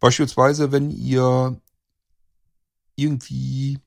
[0.00, 1.60] Beispielsweise, wenn ihr
[2.96, 3.78] irgendwie,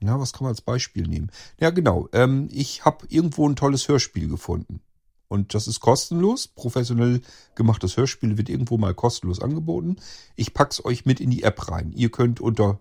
[0.00, 1.30] na, was kann man als Beispiel nehmen?
[1.58, 2.08] Ja, genau.
[2.12, 4.80] Ähm, ich habe irgendwo ein tolles Hörspiel gefunden.
[5.28, 6.48] Und das ist kostenlos.
[6.48, 7.20] Professionell
[7.54, 9.96] gemachtes Hörspiel wird irgendwo mal kostenlos angeboten.
[10.34, 11.92] Ich pack's euch mit in die App rein.
[11.92, 12.80] Ihr könnt unter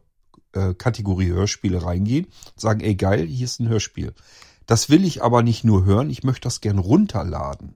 [0.54, 4.14] äh, Kategorie Hörspiele reingehen und sagen, ey geil, hier ist ein Hörspiel.
[4.66, 7.76] Das will ich aber nicht nur hören, ich möchte das gern runterladen.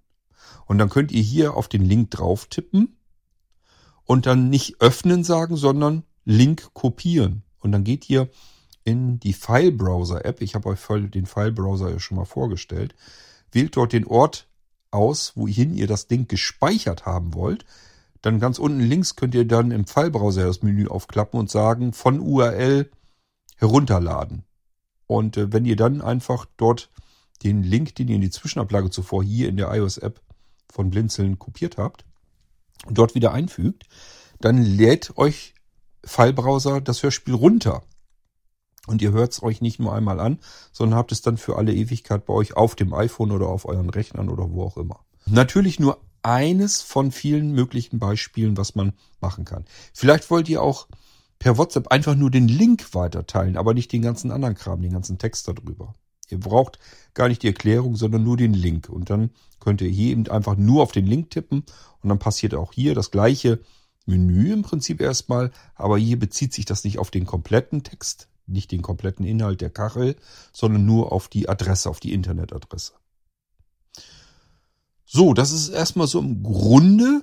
[0.65, 2.97] Und dann könnt ihr hier auf den Link drauf tippen
[4.03, 7.43] und dann nicht öffnen sagen, sondern Link kopieren.
[7.59, 8.29] Und dann geht ihr
[8.83, 10.41] in die File-Browser-App.
[10.41, 12.95] Ich habe euch den File-Browser ja schon mal vorgestellt.
[13.51, 14.47] Wählt dort den Ort
[14.91, 17.65] aus, wohin ihr das Ding gespeichert haben wollt.
[18.23, 22.21] Dann ganz unten links könnt ihr dann im File-Browser das Menü aufklappen und sagen, von
[22.21, 22.89] URL
[23.57, 24.45] herunterladen.
[25.07, 26.89] Und äh, wenn ihr dann einfach dort
[27.43, 30.21] den Link, den ihr in die Zwischenablage zuvor hier in der iOS-App
[30.71, 32.05] von Blinzeln kopiert habt,
[32.89, 33.83] dort wieder einfügt,
[34.39, 35.53] dann lädt euch
[36.05, 37.83] File-Browser das Hörspiel runter.
[38.87, 40.39] Und ihr hört es euch nicht nur einmal an,
[40.71, 43.89] sondern habt es dann für alle Ewigkeit bei euch auf dem iPhone oder auf euren
[43.89, 45.01] Rechnern oder wo auch immer.
[45.25, 49.65] Natürlich nur eines von vielen möglichen Beispielen, was man machen kann.
[49.93, 50.87] Vielleicht wollt ihr auch
[51.39, 55.17] per WhatsApp einfach nur den Link weiterteilen, aber nicht den ganzen anderen Kram, den ganzen
[55.17, 55.93] Text darüber.
[56.29, 56.79] Ihr braucht
[57.13, 58.89] gar nicht die Erklärung, sondern nur den Link.
[58.89, 61.63] Und dann könnt ihr hier eben einfach nur auf den Link tippen
[62.01, 63.59] und dann passiert auch hier das gleiche
[64.05, 68.71] Menü im Prinzip erstmal, aber hier bezieht sich das nicht auf den kompletten Text, nicht
[68.71, 70.15] den kompletten Inhalt der Kachel,
[70.51, 72.93] sondern nur auf die Adresse, auf die Internetadresse.
[75.15, 77.21] So, das ist erstmal so im Grunde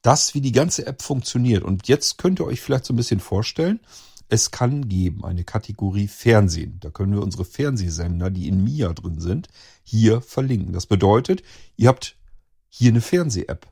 [0.00, 1.62] das, wie die ganze App funktioniert.
[1.62, 3.78] Und jetzt könnt ihr euch vielleicht so ein bisschen vorstellen,
[4.30, 6.78] es kann geben eine Kategorie Fernsehen.
[6.80, 9.48] Da können wir unsere Fernsehsender, die in MIA drin sind,
[9.82, 10.72] hier verlinken.
[10.72, 11.42] Das bedeutet,
[11.76, 12.16] ihr habt
[12.70, 13.66] hier eine Fernseh-App.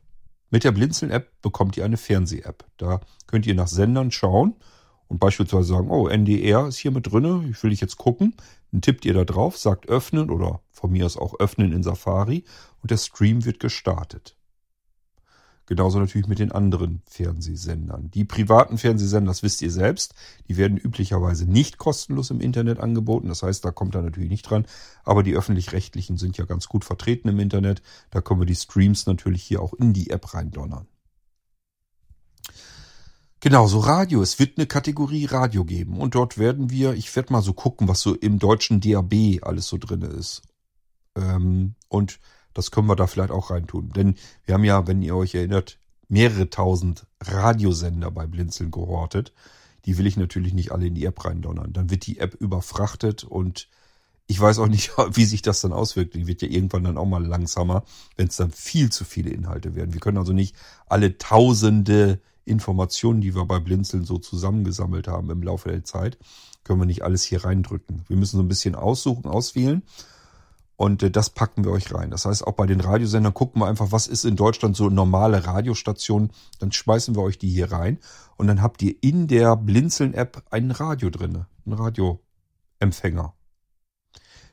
[0.51, 2.67] Mit der Blinzeln-App bekommt ihr eine Fernseh-App.
[2.77, 4.57] Da könnt ihr nach Sendern schauen
[5.09, 8.35] und beispielsweise sagen, oh, NDR ist hier mit drinne, ich will ich jetzt gucken.
[8.71, 12.45] Dann tippt ihr da drauf, sagt öffnen oder von mir aus auch öffnen in Safari
[12.83, 14.37] und der Stream wird gestartet.
[15.69, 18.11] Genauso natürlich mit den anderen Fernsehsendern.
[18.11, 20.15] Die privaten Fernsehsender, das wisst ihr selbst,
[20.49, 23.29] die werden üblicherweise nicht kostenlos im Internet angeboten.
[23.29, 24.65] Das heißt, da kommt er natürlich nicht dran.
[25.05, 27.83] Aber die öffentlich-rechtlichen sind ja ganz gut vertreten im Internet.
[28.11, 30.87] Da können wir die Streams natürlich hier auch in die App reindonnern.
[33.41, 34.21] Genau, so Radio.
[34.21, 36.01] Es wird eine Kategorie Radio geben.
[36.01, 39.69] Und dort werden wir, ich werde mal so gucken, was so im deutschen DAB alles
[39.69, 40.43] so drin ist.
[41.17, 42.19] Ähm, und
[42.53, 43.91] das können wir da vielleicht auch reintun.
[43.91, 49.33] Denn wir haben ja, wenn ihr euch erinnert, mehrere tausend Radiosender bei Blinzeln gehortet.
[49.85, 51.73] Die will ich natürlich nicht alle in die App reindonnern.
[51.73, 53.69] Dann wird die App überfrachtet und
[54.27, 56.15] ich weiß auch nicht, wie sich das dann auswirkt.
[56.15, 57.85] Die wird ja irgendwann dann auch mal langsamer,
[58.17, 59.93] wenn es dann viel zu viele Inhalte werden.
[59.93, 65.43] Wir können also nicht alle tausende Informationen, die wir bei Blinzeln so zusammengesammelt haben im
[65.43, 66.19] Laufe der Zeit,
[66.65, 68.05] können wir nicht alles hier reindrücken.
[68.09, 69.83] Wir müssen so ein bisschen aussuchen, auswählen.
[70.77, 72.11] Und äh, das packen wir euch rein.
[72.11, 75.45] Das heißt, auch bei den Radiosendern gucken wir einfach, was ist in Deutschland so normale
[75.45, 76.31] Radiostationen.
[76.61, 77.99] Dann schmeißen wir euch die hier rein.
[78.37, 83.35] Und dann habt ihr in der Blinzeln-App ein Radio drinne, ein Radioempfänger.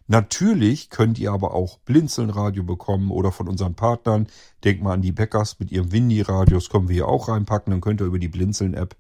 [0.07, 4.27] Natürlich könnt ihr aber auch Blinzeln-Radio bekommen oder von unseren Partnern.
[4.63, 7.71] Denkt mal an die Bäckers mit ihrem Windy-Radios, können wir hier auch reinpacken.
[7.71, 8.95] Dann könnt ihr über die Blinzeln-App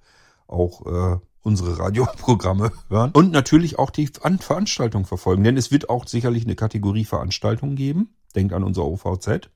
[0.47, 3.11] auch äh, unsere Radioprogramme hören.
[3.11, 5.43] Und natürlich auch die Veranstaltung verfolgen.
[5.43, 8.15] Denn es wird auch sicherlich eine Kategorie Veranstaltung geben.
[8.35, 9.49] Denkt an unser OVZ.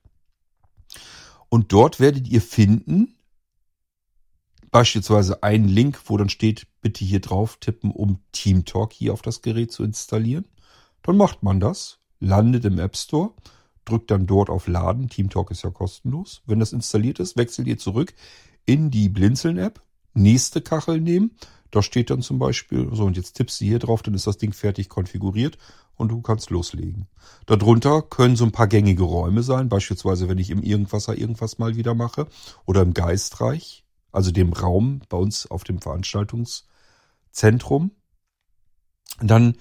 [1.48, 3.16] Und dort werdet ihr finden,
[4.70, 9.42] beispielsweise einen Link, wo dann steht, bitte hier drauf tippen, um TeamTalk hier auf das
[9.42, 10.44] Gerät zu installieren.
[11.02, 13.32] Dann macht man das, landet im App Store,
[13.84, 15.08] drückt dann dort auf Laden.
[15.08, 16.42] TeamTalk ist ja kostenlos.
[16.46, 18.14] Wenn das installiert ist, wechselt ihr zurück
[18.66, 19.82] in die Blinzeln-App,
[20.14, 21.32] nächste Kachel nehmen.
[21.70, 24.38] Da steht dann zum Beispiel, so und jetzt tippst du hier drauf, dann ist das
[24.38, 25.56] Ding fertig konfiguriert
[25.94, 27.06] und du kannst loslegen.
[27.46, 31.76] Darunter können so ein paar gängige Räume sein, beispielsweise wenn ich im Irgendwasser irgendwas mal
[31.76, 32.26] wieder mache
[32.66, 37.92] oder im Geistreich, also dem Raum bei uns auf dem Veranstaltungszentrum.
[39.20, 39.54] Dann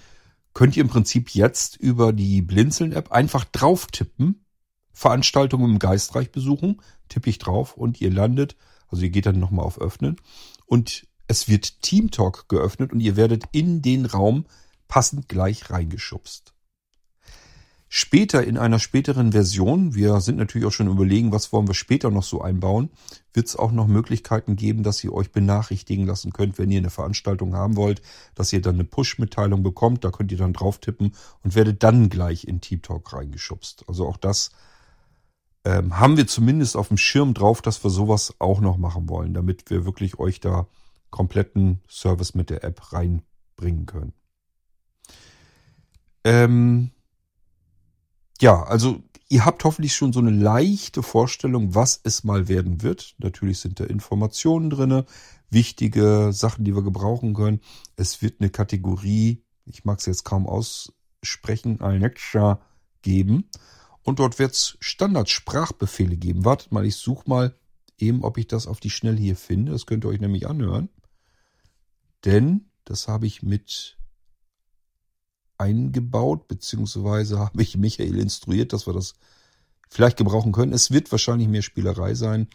[0.53, 4.45] könnt ihr im Prinzip jetzt über die Blinzeln-App einfach drauf tippen,
[4.91, 8.55] Veranstaltungen im Geistreich besuchen, tippe ich drauf und ihr landet,
[8.89, 10.17] also ihr geht dann nochmal auf Öffnen
[10.65, 14.47] und Es wird Teamtalk geöffnet und ihr werdet in den Raum
[14.88, 16.55] passend gleich reingeschubst.
[17.91, 22.12] Später in einer späteren Version, wir sind natürlich auch schon überlegen, was wollen wir später
[22.12, 22.91] noch so einbauen,
[23.34, 26.91] wird es auch noch Möglichkeiten geben, dass ihr euch benachrichtigen lassen könnt, wenn ihr eine
[26.91, 28.04] Veranstaltung haben wollt,
[28.36, 32.10] dass ihr dann eine Push-Mitteilung bekommt, da könnt ihr dann drauf tippen und werdet dann
[32.10, 33.86] gleich in Team Talk reingeschubst.
[33.88, 34.52] Also auch das
[35.65, 39.34] ähm, haben wir zumindest auf dem Schirm drauf, dass wir sowas auch noch machen wollen,
[39.34, 40.67] damit wir wirklich euch da
[41.10, 44.13] kompletten Service mit der App reinbringen können.
[46.23, 46.91] Ähm,
[48.41, 53.15] ja, also ihr habt hoffentlich schon so eine leichte Vorstellung, was es mal werden wird.
[53.19, 55.06] Natürlich sind da Informationen drinne,
[55.49, 57.62] wichtige Sachen, die wir gebrauchen können.
[57.95, 62.62] Es wird eine Kategorie, ich mag es jetzt kaum aussprechen, Alexa
[63.02, 63.49] geben.
[64.04, 66.45] Und dort wird es Standardsprachbefehle geben.
[66.45, 67.56] Wartet mal, ich suche mal
[67.97, 69.71] eben, ob ich das auf die Schnelle hier finde.
[69.71, 70.89] Das könnt ihr euch nämlich anhören.
[72.25, 73.98] Denn das habe ich mit
[75.59, 79.13] eingebaut, beziehungsweise habe ich Michael instruiert, dass wir das
[79.89, 80.73] vielleicht gebrauchen können.
[80.73, 82.47] Es wird wahrscheinlich mehr Spielerei sein,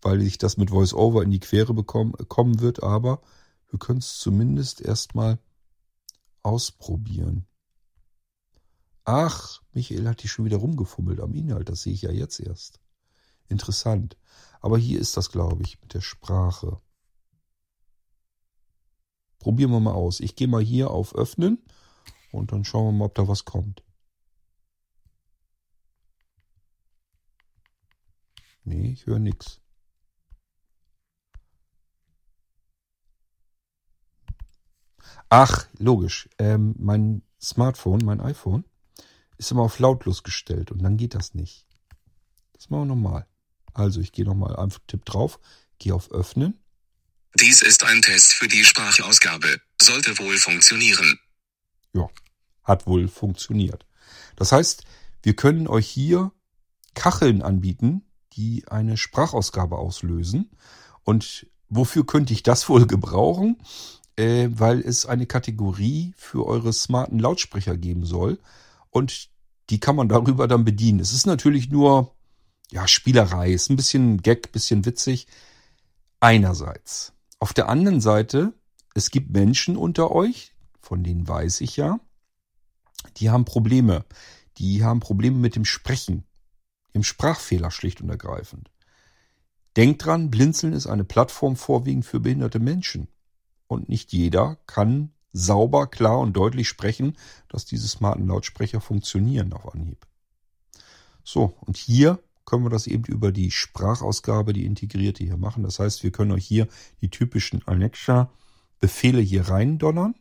[0.00, 3.20] weil sich das mit VoiceOver in die Quere bekommen, kommen wird, aber
[3.68, 5.38] wir können es zumindest erstmal
[6.42, 7.46] ausprobieren.
[9.04, 12.78] Ach, Michael hat die schon wieder rumgefummelt am Inhalt, das sehe ich ja jetzt erst.
[13.48, 14.16] Interessant.
[14.60, 16.80] Aber hier ist das, glaube ich, mit der Sprache.
[19.40, 20.20] Probieren wir mal aus.
[20.20, 21.58] Ich gehe mal hier auf Öffnen
[22.32, 23.82] und dann schauen wir mal, ob da was kommt.
[28.64, 29.60] Nee, ich höre nichts.
[35.28, 36.28] Ach, logisch.
[36.38, 38.64] Ähm, mein Smartphone, mein iPhone,
[39.38, 41.66] ist immer auf lautlos gestellt und dann geht das nicht.
[42.52, 43.26] Das machen wir nochmal.
[43.72, 45.40] Also ich gehe nochmal einfach Tipp drauf,
[45.78, 46.62] gehe auf Öffnen.
[47.40, 49.60] Dies ist ein Test für die Sprachausgabe.
[49.80, 51.18] Sollte wohl funktionieren.
[51.94, 52.08] Ja,
[52.64, 53.86] hat wohl funktioniert.
[54.36, 54.84] Das heißt,
[55.22, 56.32] wir können euch hier
[56.94, 60.50] Kacheln anbieten, die eine Sprachausgabe auslösen.
[61.04, 63.58] Und wofür könnte ich das wohl gebrauchen?
[64.16, 68.38] Äh, weil es eine Kategorie für eure smarten Lautsprecher geben soll.
[68.90, 69.30] Und
[69.70, 71.00] die kann man darüber dann bedienen.
[71.00, 72.14] Es ist natürlich nur,
[72.70, 73.52] ja, Spielerei.
[73.52, 75.26] Ist ein bisschen Gag, bisschen witzig.
[76.20, 77.14] Einerseits.
[77.38, 78.52] Auf der anderen Seite,
[78.94, 80.51] es gibt Menschen unter euch,
[80.82, 81.98] von denen weiß ich ja,
[83.16, 84.04] die haben Probleme.
[84.58, 86.24] Die haben Probleme mit dem Sprechen,
[86.92, 88.70] im Sprachfehler schlicht und ergreifend.
[89.76, 93.08] Denkt dran, Blinzeln ist eine Plattform vorwiegend für behinderte Menschen.
[93.66, 97.16] Und nicht jeder kann sauber, klar und deutlich sprechen,
[97.48, 100.06] dass diese smarten Lautsprecher funktionieren auf Anhieb.
[101.24, 105.62] So, und hier können wir das eben über die Sprachausgabe, die integrierte hier machen.
[105.62, 106.68] Das heißt, wir können euch hier
[107.00, 110.14] die typischen Alexa-Befehle hier reindonnern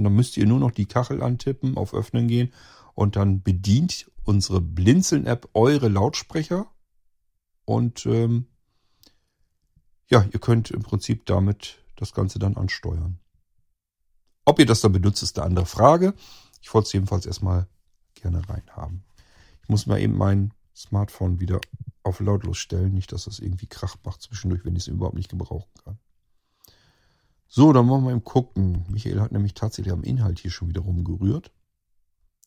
[0.00, 2.54] und dann müsst ihr nur noch die Kachel antippen, auf Öffnen gehen
[2.94, 6.70] und dann bedient unsere Blinzeln-App eure Lautsprecher.
[7.66, 8.46] Und ähm,
[10.08, 13.18] ja, ihr könnt im Prinzip damit das Ganze dann ansteuern.
[14.46, 16.14] Ob ihr das dann benutzt, ist eine andere Frage.
[16.62, 17.68] Ich wollte es jedenfalls erstmal
[18.14, 19.04] gerne reinhaben.
[19.62, 21.60] Ich muss mal eben mein Smartphone wieder
[22.04, 25.28] auf lautlos stellen, nicht, dass das irgendwie Krach macht zwischendurch, wenn ich es überhaupt nicht
[25.28, 25.98] gebrauchen kann.
[27.52, 28.84] So, dann wollen wir mal gucken.
[28.88, 31.50] Michael hat nämlich tatsächlich am Inhalt hier schon wieder rumgerührt.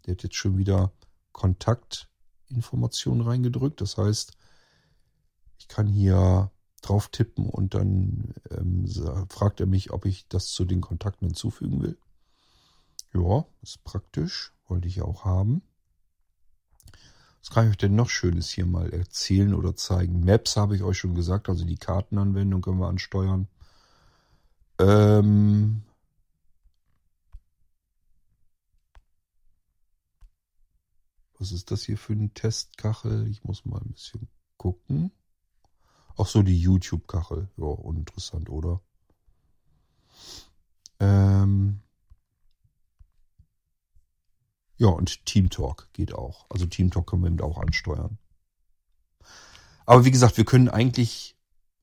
[0.05, 0.93] Der hat jetzt schon wieder
[1.33, 3.81] Kontaktinformationen reingedrückt.
[3.81, 4.37] Das heißt,
[5.57, 8.87] ich kann hier drauf tippen und dann ähm,
[9.29, 11.97] fragt er mich, ob ich das zu den Kontakten hinzufügen will.
[13.13, 14.53] Ja, ist praktisch.
[14.69, 15.63] Wollte ich auch haben.
[17.41, 20.23] Was kann ich euch denn noch Schönes hier mal erzählen oder zeigen?
[20.23, 23.49] Maps habe ich euch schon gesagt, also die Kartenanwendung können wir ansteuern.
[24.79, 25.83] Ähm,
[31.39, 33.27] was ist das hier für eine Testkachel?
[33.27, 35.11] Ich muss mal ein bisschen gucken.
[36.17, 37.49] Ach so, die YouTube-Kachel.
[37.57, 38.81] Ja, uninteressant, oder?
[40.99, 41.81] Ähm
[44.77, 46.45] ja, und Team Talk geht auch.
[46.49, 48.17] Also Team Talk können wir eben auch ansteuern.
[49.85, 51.35] Aber wie gesagt, wir können eigentlich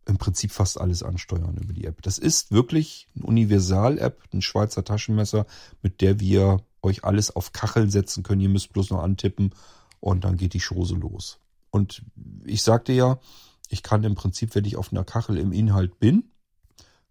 [0.06, 2.02] im Prinzip fast alles ansteuern über die App.
[2.02, 5.46] Das ist wirklich eine Universal-App, ein Schweizer Taschenmesser,
[5.82, 8.40] mit der wir euch alles auf Kacheln setzen können.
[8.40, 9.54] Ihr müsst bloß noch antippen
[10.00, 11.38] und dann geht die Chose los.
[11.70, 12.02] Und
[12.44, 13.20] ich sagte ja,
[13.68, 16.30] ich kann im Prinzip, wenn ich auf einer Kachel im Inhalt bin,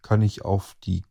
[0.01, 1.03] kann ich auf die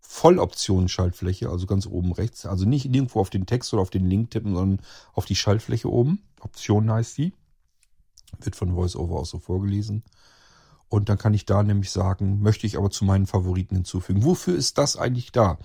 [0.00, 4.10] Volloption Schaltfläche, also ganz oben rechts, also nicht irgendwo auf den Text oder auf den
[4.10, 6.24] Link tippen, sondern auf die Schaltfläche oben.
[6.40, 7.32] Option heißt die.
[8.40, 10.02] Wird von VoiceOver auch so vorgelesen.
[10.90, 14.24] Und dann kann ich da nämlich sagen, möchte ich aber zu meinen Favoriten hinzufügen.
[14.24, 15.56] Wofür ist das eigentlich da?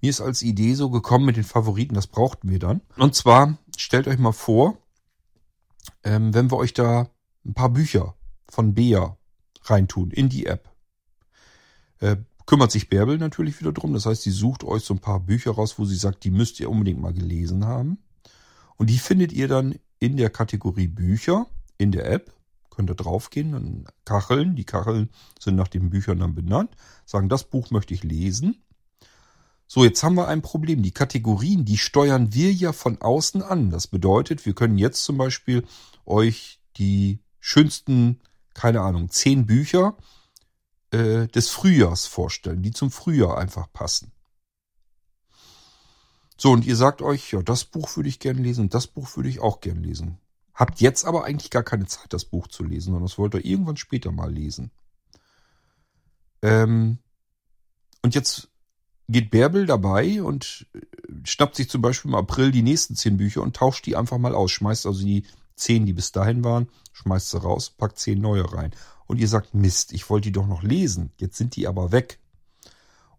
[0.00, 2.80] Mir ist als Idee so gekommen mit den Favoriten, das brauchten wir dann.
[2.98, 4.76] Und zwar, stellt euch mal vor,
[6.02, 7.08] ähm, wenn wir euch da
[7.44, 8.16] ein paar Bücher
[8.48, 9.16] von Bea
[9.62, 10.68] reintun in die App.
[12.00, 13.92] Äh, kümmert sich Bärbel natürlich wieder drum.
[13.94, 16.58] Das heißt, sie sucht euch so ein paar Bücher raus, wo sie sagt, die müsst
[16.58, 17.98] ihr unbedingt mal gelesen haben.
[18.76, 21.46] Und die findet ihr dann in der Kategorie Bücher
[21.78, 22.32] in der App.
[22.74, 24.56] Könnt ihr draufgehen, dann Kacheln.
[24.56, 26.74] Die Kacheln sind nach den Büchern dann benannt.
[27.04, 28.62] Sagen, das Buch möchte ich lesen.
[29.66, 30.82] So, jetzt haben wir ein Problem.
[30.82, 33.70] Die Kategorien, die steuern wir ja von außen an.
[33.70, 35.64] Das bedeutet, wir können jetzt zum Beispiel
[36.06, 38.20] euch die schönsten,
[38.54, 39.98] keine Ahnung, zehn Bücher
[40.92, 44.12] äh, des Frühjahrs vorstellen, die zum Frühjahr einfach passen.
[46.38, 49.28] So, und ihr sagt euch, ja, das Buch würde ich gern lesen das Buch würde
[49.28, 50.21] ich auch gern lesen.
[50.54, 53.44] Habt jetzt aber eigentlich gar keine Zeit, das Buch zu lesen, sondern das wollt ihr
[53.44, 54.70] irgendwann später mal lesen.
[56.42, 56.98] Ähm,
[58.02, 58.48] und jetzt
[59.08, 60.80] geht Bärbel dabei und äh,
[61.24, 64.34] schnappt sich zum Beispiel im April die nächsten zehn Bücher und tauscht die einfach mal
[64.34, 64.50] aus.
[64.50, 65.24] Schmeißt also die
[65.54, 68.72] zehn, die bis dahin waren, schmeißt sie raus, packt zehn neue rein.
[69.06, 71.12] Und ihr sagt, Mist, ich wollte die doch noch lesen.
[71.18, 72.18] Jetzt sind die aber weg.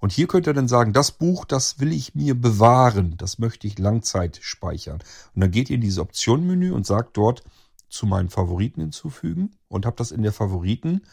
[0.04, 3.16] Und hier könnt ihr dann sagen, das Buch, das will ich mir bewahren.
[3.16, 4.99] Das möchte ich Langzeit speichern.
[5.34, 7.41] Und dann geht ihr in dieses Optionenmenü und sagt dort
[7.88, 11.04] zu meinen Favoriten hinzufügen und habt das in der Favoriten,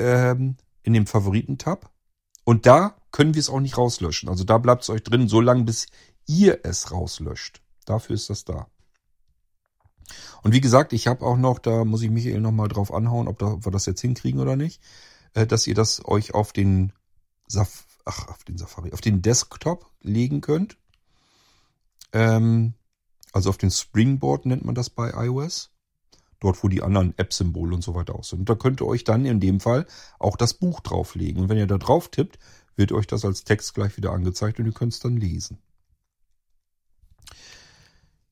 [0.00, 1.88] ähm, in dem Favoriten-Tab.
[2.42, 4.28] Und da können wir es auch nicht rauslöschen.
[4.28, 5.86] Also da bleibt es euch drin, so lange bis
[6.26, 7.62] ihr es rauslöscht.
[7.84, 8.66] Dafür ist das da.
[10.42, 13.38] Und wie gesagt, ich habe auch noch, da muss ich Michael nochmal drauf anhauen, ob,
[13.38, 14.82] da, ob wir das jetzt hinkriegen oder nicht,
[15.34, 16.92] äh, dass ihr das euch auf den
[17.46, 20.76] Saf ach, auf den Safari, auf den Desktop legen könnt.
[22.12, 22.74] Ähm,
[23.32, 25.70] also auf den Springboard nennt man das bei iOS.
[26.40, 28.40] Dort, wo die anderen App-Symbole und so weiter aus sind.
[28.40, 29.86] Und da könnt ihr euch dann in dem Fall
[30.18, 31.42] auch das Buch drauflegen.
[31.42, 32.38] Und wenn ihr da drauf tippt,
[32.76, 35.58] wird euch das als Text gleich wieder angezeigt und ihr könnt es dann lesen.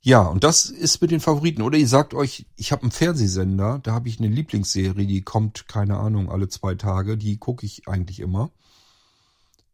[0.01, 1.61] Ja, und das ist mit den Favoriten.
[1.61, 5.69] Oder ihr sagt euch, ich habe einen Fernsehsender, da habe ich eine Lieblingsserie, die kommt,
[5.69, 8.51] keine Ahnung, alle zwei Tage, die gucke ich eigentlich immer.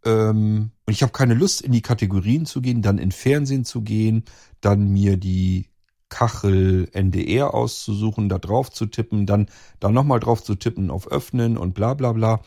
[0.04, 3.82] Ähm, und ich habe keine Lust, in die Kategorien zu gehen, dann in Fernsehen zu
[3.82, 4.24] gehen,
[4.60, 5.68] dann mir die
[6.08, 9.48] Kachel NDR auszusuchen, da drauf zu tippen, dann
[9.80, 12.40] da nochmal drauf zu tippen auf Öffnen und bla bla bla.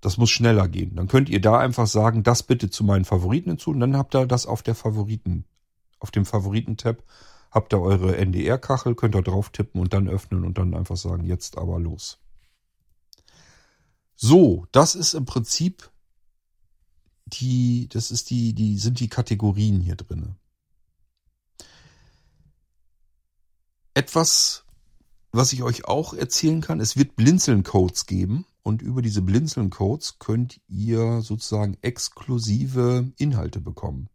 [0.00, 0.96] Das muss schneller gehen.
[0.96, 4.14] Dann könnt ihr da einfach sagen, das bitte zu meinen Favoriten hinzu und dann habt
[4.14, 5.44] ihr das auf der Favoriten
[6.00, 7.02] auf dem Favoriten-Tab
[7.50, 11.24] habt ihr eure NDR-Kachel, könnt ihr drauf tippen und dann öffnen und dann einfach sagen,
[11.24, 12.18] jetzt aber los.
[14.16, 15.89] So, das ist im Prinzip
[17.32, 20.36] die, das ist die, die, sind die Kategorien hier drinne.
[23.94, 24.64] Etwas,
[25.32, 30.60] was ich euch auch erzählen kann, es wird Blinzeln-Codes geben und über diese Blinzeln-Codes könnt
[30.68, 34.08] ihr sozusagen exklusive Inhalte bekommen.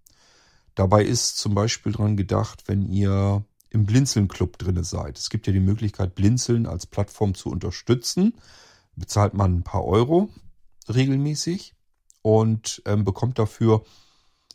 [0.76, 5.18] Dabei ist zum Beispiel dran gedacht, wenn ihr im Blinzeln-Club drinne seid.
[5.18, 8.34] Es gibt ja die Möglichkeit, Blinzeln als Plattform zu unterstützen.
[8.96, 10.30] Bezahlt man ein paar Euro
[10.88, 11.75] regelmäßig
[12.26, 13.84] und ähm, bekommt dafür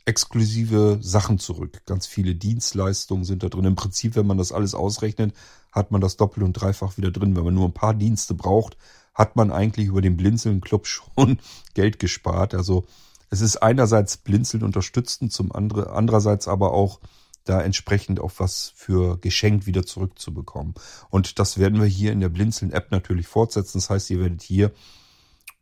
[0.04, 1.82] exklusive Sachen zurück.
[1.86, 3.64] Ganz viele Dienstleistungen sind da drin.
[3.64, 5.32] Im Prinzip, wenn man das alles ausrechnet,
[5.70, 7.36] hat man das doppelt und dreifach wieder drin.
[7.36, 8.76] Wenn man nur ein paar Dienste braucht,
[9.14, 11.38] hat man eigentlich über den Blinzeln-Club schon
[11.74, 12.54] Geld gespart.
[12.54, 12.86] Also
[13.30, 16.98] es ist einerseits blinzeln unterstützend, zum andere, andererseits aber auch
[17.44, 20.74] da entsprechend auch was für geschenkt wieder zurückzubekommen.
[21.08, 23.78] Und das werden wir hier in der Blinzeln-App natürlich fortsetzen.
[23.78, 24.72] Das heißt, ihr werdet hier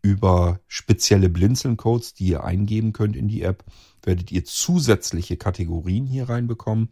[0.02, 3.64] über spezielle Blinzeln-Codes, die ihr eingeben könnt in die App,
[4.02, 6.90] werdet ihr zusätzliche Kategorien hier reinbekommen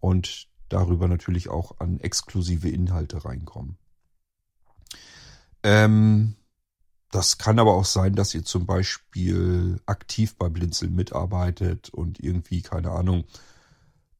[0.00, 3.76] und darüber natürlich auch an exklusive Inhalte reinkommen.
[5.62, 6.36] Ähm,
[7.10, 12.62] das kann aber auch sein, dass ihr zum Beispiel aktiv bei Blinzeln mitarbeitet und irgendwie,
[12.62, 13.24] keine Ahnung,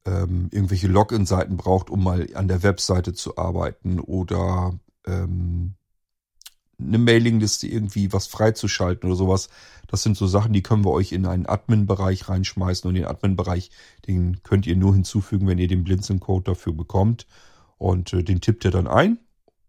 [0.05, 5.74] ähm, irgendwelche Login-Seiten braucht, um mal an der Webseite zu arbeiten oder ähm,
[6.81, 9.49] eine Mailingliste irgendwie was freizuschalten oder sowas.
[9.87, 13.70] Das sind so Sachen, die können wir euch in einen Admin-Bereich reinschmeißen und den Admin-Bereich,
[14.07, 17.26] den könnt ihr nur hinzufügen, wenn ihr den Blinzeln-Code dafür bekommt
[17.78, 19.18] und äh, den tippt ihr dann ein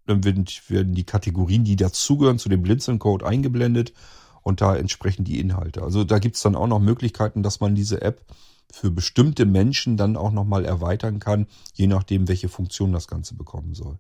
[0.06, 3.94] dann werden, werden die Kategorien, die dazugehören, zu dem Blinzeln-Code eingeblendet
[4.42, 5.84] und da entsprechend die Inhalte.
[5.84, 8.26] Also da gibt es dann auch noch Möglichkeiten, dass man diese App
[8.72, 13.74] für bestimmte Menschen dann auch nochmal erweitern kann, je nachdem, welche Funktion das Ganze bekommen
[13.74, 14.00] soll.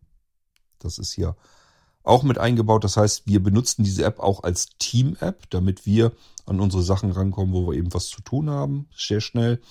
[0.79, 1.35] Das ist hier
[2.03, 2.83] auch mit eingebaut.
[2.83, 6.11] Das heißt, wir benutzen diese App auch als Team-App, damit wir
[6.45, 9.61] an unsere Sachen rankommen, wo wir eben was zu tun haben, sehr schnell.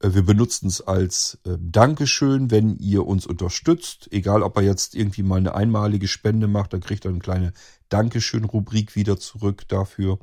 [0.00, 4.08] Äh, wir benutzen es als äh, Dankeschön, wenn ihr uns unterstützt.
[4.10, 7.52] Egal, ob er jetzt irgendwie mal eine einmalige Spende macht, dann kriegt er eine kleine
[7.88, 10.18] Dankeschön-Rubrik wieder zurück dafür.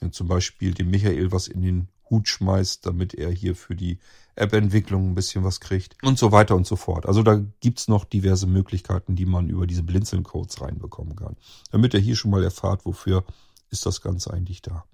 [0.00, 3.98] Wenn zum Beispiel dem Michael was in den Hut schmeißt, damit er hier für die
[4.36, 7.06] App-Entwicklung ein bisschen was kriegt und so weiter und so fort.
[7.06, 11.36] Also da gibt's noch diverse Möglichkeiten, die man über diese Blinzeln-Codes reinbekommen kann.
[11.70, 13.24] Damit ihr hier schon mal erfahrt, wofür
[13.70, 14.84] ist das Ganze eigentlich da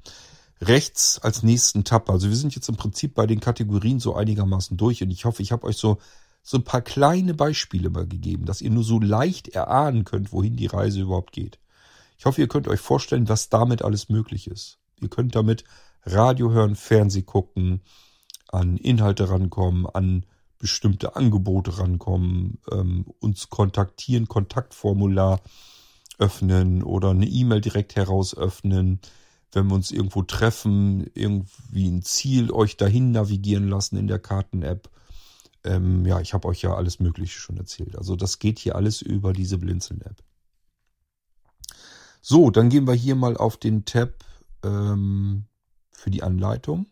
[0.61, 2.11] rechts als nächsten Tab.
[2.11, 5.43] Also wir sind jetzt im Prinzip bei den Kategorien so einigermaßen durch und ich hoffe,
[5.43, 5.99] ich habe euch so
[6.43, 10.57] so ein paar kleine Beispiele mal gegeben, dass ihr nur so leicht erahnen könnt, wohin
[10.57, 11.59] die Reise überhaupt geht.
[12.19, 14.79] Ich hoffe, ihr könnt euch vorstellen, was damit alles möglich ist.
[15.01, 15.65] Ihr könnt damit
[16.05, 17.83] Radio hören, Fernseh gucken,
[18.53, 20.27] an Inhalte rankommen, an
[20.59, 25.41] bestimmte Angebote rankommen, ähm, uns kontaktieren, Kontaktformular
[26.19, 29.01] öffnen oder eine E-Mail direkt heraus öffnen
[29.53, 34.89] wenn wir uns irgendwo treffen, irgendwie ein Ziel euch dahin navigieren lassen in der Karten-App.
[35.65, 37.97] Ähm, ja, ich habe euch ja alles Mögliche schon erzählt.
[37.97, 40.23] Also das geht hier alles über diese Blinzeln-App.
[42.23, 44.25] So, dann gehen wir hier mal auf den Tab
[44.63, 45.47] ähm,
[45.91, 46.87] für die Anleitung.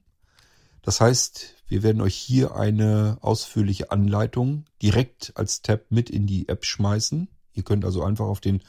[0.89, 6.49] Das heißt, wir werden euch hier eine ausführliche Anleitung direkt als Tab mit in die
[6.49, 7.29] App schmeißen.
[7.53, 8.63] Ihr könnt also einfach auf den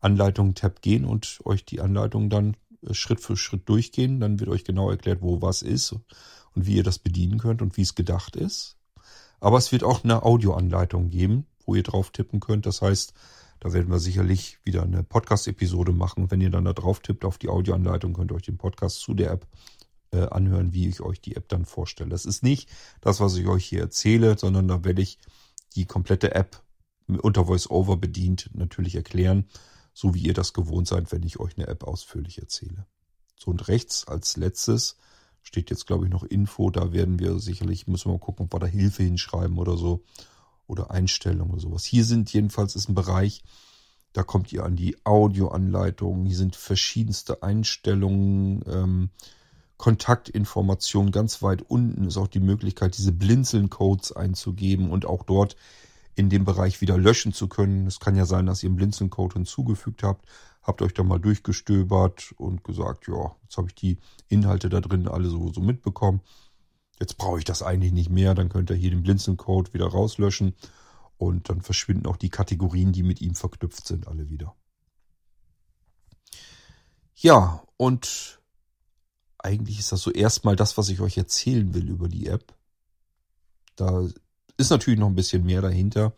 [0.00, 2.56] Anleitungen-Tab gehen und euch die Anleitung dann
[2.90, 4.18] Schritt für Schritt durchgehen.
[4.18, 7.76] Dann wird euch genau erklärt, wo was ist und wie ihr das bedienen könnt und
[7.76, 8.74] wie es gedacht ist.
[9.38, 12.66] Aber es wird auch eine Audioanleitung geben, wo ihr drauf tippen könnt.
[12.66, 13.14] Das heißt,
[13.60, 16.28] da werden wir sicherlich wieder eine Podcast-Episode machen.
[16.28, 19.14] Wenn ihr dann da drauf tippt auf die Audioanleitung, könnt ihr euch den Podcast zu
[19.14, 19.46] der App
[20.12, 22.10] äh, anhören, wie ich euch die App dann vorstelle.
[22.10, 25.18] Das ist nicht das, was ich euch hier erzähle, sondern da werde ich
[25.74, 26.62] die komplette App
[27.06, 29.46] unter VoiceOver bedient natürlich erklären
[29.94, 32.86] so wie ihr das gewohnt seid, wenn ich euch eine App ausführlich erzähle.
[33.36, 34.96] So und rechts als letztes
[35.42, 36.70] steht jetzt, glaube ich, noch Info.
[36.70, 40.04] Da werden wir sicherlich, müssen wir mal gucken, ob wir da Hilfe hinschreiben oder so.
[40.66, 41.84] Oder Einstellungen oder sowas.
[41.84, 43.42] Hier sind jedenfalls ist ein Bereich,
[44.12, 46.24] da kommt ihr an die Audioanleitungen.
[46.24, 49.10] Hier sind verschiedenste Einstellungen, ähm,
[49.82, 51.10] Kontaktinformationen.
[51.10, 55.56] Ganz weit unten ist auch die Möglichkeit, diese Blinzeln-Codes einzugeben und auch dort
[56.14, 57.88] in dem Bereich wieder löschen zu können.
[57.88, 60.24] Es kann ja sein, dass ihr einen Blinzeln-Code hinzugefügt habt,
[60.62, 65.08] habt euch da mal durchgestöbert und gesagt, ja, jetzt habe ich die Inhalte da drin
[65.08, 66.20] alle so, so mitbekommen.
[67.00, 68.36] Jetzt brauche ich das eigentlich nicht mehr.
[68.36, 70.54] Dann könnt ihr hier den Blinzeln-Code wieder rauslöschen
[71.16, 74.54] und dann verschwinden auch die Kategorien, die mit ihm verknüpft sind, alle wieder.
[77.16, 78.40] Ja, und
[79.42, 82.54] eigentlich ist das so erstmal das, was ich euch erzählen will über die App.
[83.76, 84.06] Da
[84.56, 86.14] ist natürlich noch ein bisschen mehr dahinter.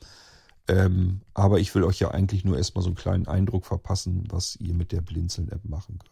[0.67, 4.57] Ähm, aber ich will euch ja eigentlich nur erstmal so einen kleinen Eindruck verpassen, was
[4.57, 6.11] ihr mit der Blinzeln-App machen könnt.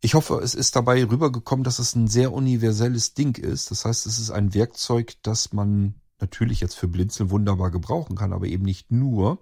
[0.00, 3.70] Ich hoffe, es ist dabei rübergekommen, dass es ein sehr universelles Ding ist.
[3.70, 8.32] Das heißt, es ist ein Werkzeug, das man natürlich jetzt für Blinzeln wunderbar gebrauchen kann,
[8.32, 9.40] aber eben nicht nur.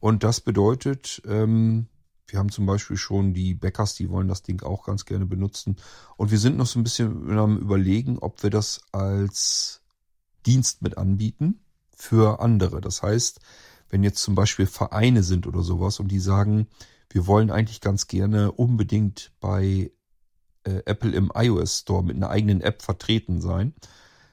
[0.00, 1.86] Und das bedeutet, ähm,
[2.32, 5.76] wir haben zum Beispiel schon die Bäckers, die wollen das Ding auch ganz gerne benutzen.
[6.16, 9.82] Und wir sind noch so ein bisschen am Überlegen, ob wir das als
[10.46, 11.60] Dienst mit anbieten
[11.94, 12.80] für andere.
[12.80, 13.40] Das heißt,
[13.90, 16.68] wenn jetzt zum Beispiel Vereine sind oder sowas und die sagen,
[17.10, 19.92] wir wollen eigentlich ganz gerne unbedingt bei
[20.64, 23.74] äh, Apple im iOS Store mit einer eigenen App vertreten sein,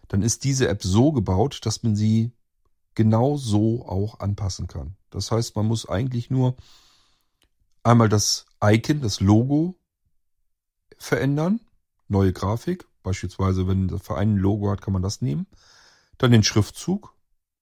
[0.07, 2.31] dann ist diese App so gebaut, dass man sie
[2.95, 4.95] genau so auch anpassen kann.
[5.09, 6.55] Das heißt, man muss eigentlich nur
[7.83, 9.75] einmal das Icon, das Logo
[10.97, 11.61] verändern,
[12.07, 12.85] neue Grafik.
[13.03, 15.47] Beispielsweise, wenn der Verein ein Logo hat, kann man das nehmen.
[16.17, 17.15] Dann den Schriftzug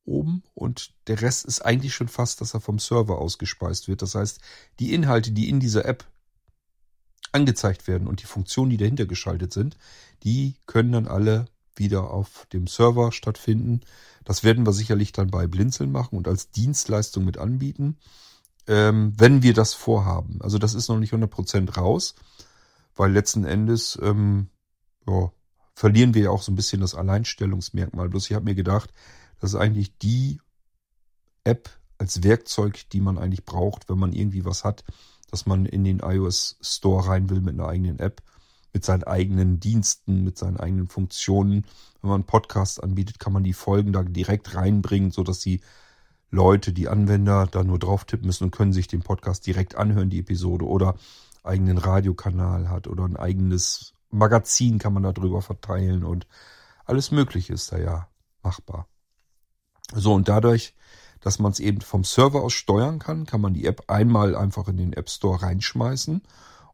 [0.04, 4.02] oben und der Rest ist eigentlich schon fast, dass er vom Server ausgespeist wird.
[4.02, 4.40] Das heißt,
[4.80, 6.06] die Inhalte, die in dieser App
[7.32, 9.78] angezeigt werden und die Funktionen, die dahinter geschaltet sind,
[10.24, 11.46] die können dann alle
[11.76, 13.82] wieder auf dem Server stattfinden.
[14.24, 17.98] Das werden wir sicherlich dann bei Blinzeln machen und als Dienstleistung mit anbieten,
[18.68, 20.40] ähm, wenn wir das vorhaben.
[20.42, 22.16] Also das ist noch nicht 100% raus,
[22.96, 24.50] weil letzten Endes ähm,
[25.08, 25.32] ja,
[25.74, 28.10] verlieren wir ja auch so ein bisschen das Alleinstellungsmerkmal.
[28.10, 28.92] Bloß ich habe mir gedacht,
[29.40, 30.40] das ist eigentlich die
[31.44, 34.84] App als Werkzeug, die man eigentlich braucht, wenn man irgendwie was hat,
[35.32, 38.22] dass man in den iOS Store rein will mit einer eigenen App,
[38.74, 41.66] mit seinen eigenen Diensten, mit seinen eigenen Funktionen.
[42.02, 45.62] Wenn man einen Podcast anbietet, kann man die Folgen da direkt reinbringen, so dass die
[46.30, 50.10] Leute, die Anwender da nur drauf tippen müssen und können sich den Podcast direkt anhören,
[50.10, 50.96] die Episode oder
[51.44, 56.28] eigenen Radiokanal hat oder ein eigenes Magazin kann man da drüber verteilen und
[56.86, 58.08] alles Mögliche ist da ja
[58.42, 58.88] machbar.
[59.94, 60.76] So, und dadurch,
[61.22, 64.68] dass man es eben vom Server aus steuern kann, kann man die App einmal einfach
[64.68, 66.22] in den App Store reinschmeißen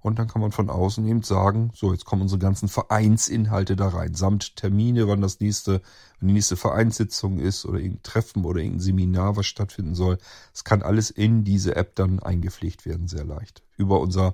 [0.04, 3.88] Und dann kann man von außen eben sagen, so, jetzt kommen unsere ganzen Vereinsinhalte da
[3.88, 5.82] rein, samt Termine, wann das nächste,
[6.20, 10.18] wann die nächste Vereinssitzung ist oder irgendein Treffen oder irgendein Seminar, was stattfinden soll.
[10.54, 13.64] Es kann alles in diese App dann eingepflegt werden, sehr leicht.
[13.78, 14.34] Über unser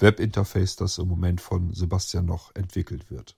[0.00, 3.36] Webinterface, das im Moment von Sebastian noch entwickelt wird.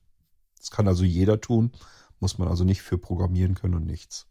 [0.58, 1.72] Das kann also jeder tun,
[2.20, 4.26] muss man also nicht für programmieren können und nichts.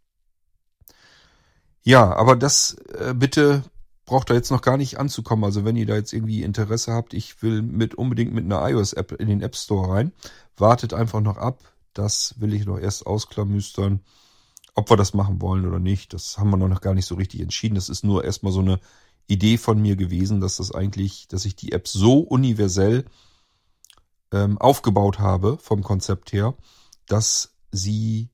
[1.83, 3.63] Ja, aber das äh, bitte
[4.05, 5.43] braucht da jetzt noch gar nicht anzukommen.
[5.43, 9.13] Also wenn ihr da jetzt irgendwie Interesse habt, ich will mit unbedingt mit einer iOS-App
[9.13, 10.11] in den App Store rein,
[10.57, 11.63] wartet einfach noch ab.
[11.93, 14.01] Das will ich noch erst ausklamüstern,
[14.75, 16.13] ob wir das machen wollen oder nicht.
[16.13, 17.75] Das haben wir noch gar nicht so richtig entschieden.
[17.75, 18.79] Das ist nur erstmal so eine
[19.27, 23.05] Idee von mir gewesen, dass das eigentlich, dass ich die App so universell
[24.31, 26.53] ähm, aufgebaut habe vom Konzept her,
[27.07, 28.29] dass sie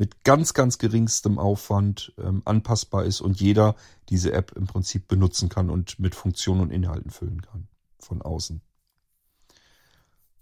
[0.00, 3.76] mit ganz, ganz geringstem Aufwand ähm, anpassbar ist und jeder
[4.08, 8.62] diese App im Prinzip benutzen kann und mit Funktionen und Inhalten füllen kann von außen.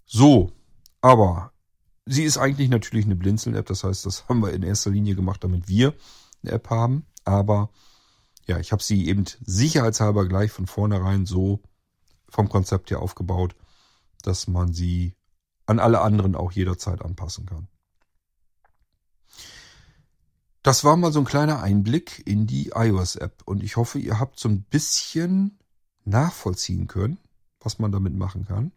[0.05, 0.53] So,
[1.01, 1.51] aber
[2.05, 5.43] sie ist eigentlich natürlich eine Blinzeln-App, das heißt, das haben wir in erster Linie gemacht,
[5.43, 5.93] damit wir
[6.41, 7.69] eine App haben, aber
[8.47, 11.61] ja, ich habe sie eben sicherheitshalber gleich von vornherein so
[12.29, 13.57] vom Konzept her aufgebaut,
[14.21, 15.15] dass man sie
[15.65, 17.67] an alle anderen auch jederzeit anpassen kann.
[20.61, 24.39] Das war mal so ein kleiner Einblick in die iOS-App und ich hoffe, ihr habt
[24.39, 25.57] so ein bisschen
[26.03, 27.17] nachvollziehen können,
[27.61, 28.73] was man damit machen kann.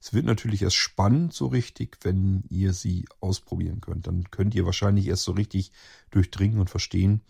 [0.00, 4.08] Es wird natürlich erst spannend so richtig, wenn ihr sie ausprobieren könnt.
[4.08, 5.70] Dann könnt ihr wahrscheinlich erst so richtig
[6.10, 7.22] durchdringen und verstehen,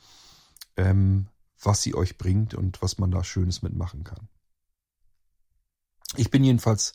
[0.76, 1.26] ähm,
[1.61, 4.28] was sie euch bringt und was man da Schönes mitmachen kann.
[6.16, 6.95] Ich bin jedenfalls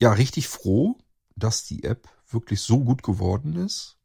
[0.00, 0.98] ja richtig froh,
[1.36, 3.96] dass die App wirklich so gut geworden ist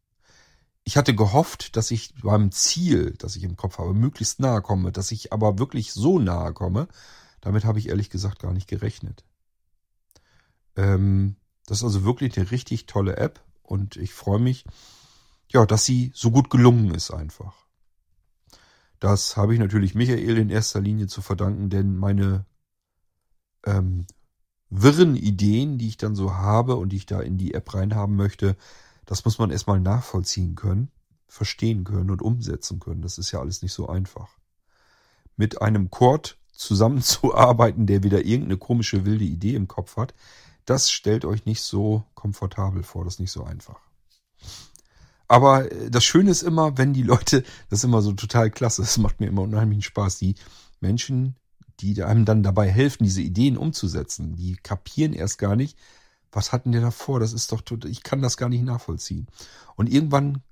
[0.84, 4.91] ich hatte gehofft, dass ich beim Ziel, das ich im Kopf habe, möglichst nahe komme,
[4.91, 6.88] dass ich aber wirklich so nahe komme.
[7.39, 9.23] Damit habe ich ehrlich gesagt gar nicht gerechnet.
[10.75, 14.65] Ähm, das ist also wirklich eine richtig tolle App und ich freue mich,
[15.49, 17.55] ja, dass sie so gut gelungen ist einfach.
[18.99, 22.45] Das habe ich natürlich Michael in erster Linie zu verdanken, denn meine
[23.65, 24.05] ähm,
[24.69, 28.15] wirren Ideen, die ich dann so habe und die ich da in die App reinhaben
[28.15, 28.55] möchte,
[29.06, 30.91] das muss man erstmal nachvollziehen können,
[31.28, 33.02] verstehen können und umsetzen können.
[33.02, 34.30] Das ist ja alles nicht so einfach.
[35.38, 40.14] Mit einem Chord zusammenzuarbeiten, der wieder irgendeine komische wilde Idee im Kopf hat,
[40.66, 43.80] das stellt euch nicht so komfortabel vor, das ist nicht so einfach.
[45.28, 48.82] Aber äh, das Schöne ist immer, wenn die Leute, das ist immer so total klasse,
[48.82, 50.36] das macht mir immer unheimlichen Spaß, die
[50.80, 51.36] Menschen,
[51.80, 55.78] die einem dann dabei helfen, diese Ideen umzusetzen, die kapieren erst gar nicht,
[56.32, 57.19] was hatten der davor?
[57.19, 59.27] Das ist doch, ich kann das gar nicht nachvollziehen.
[59.75, 60.43] Und irgendwann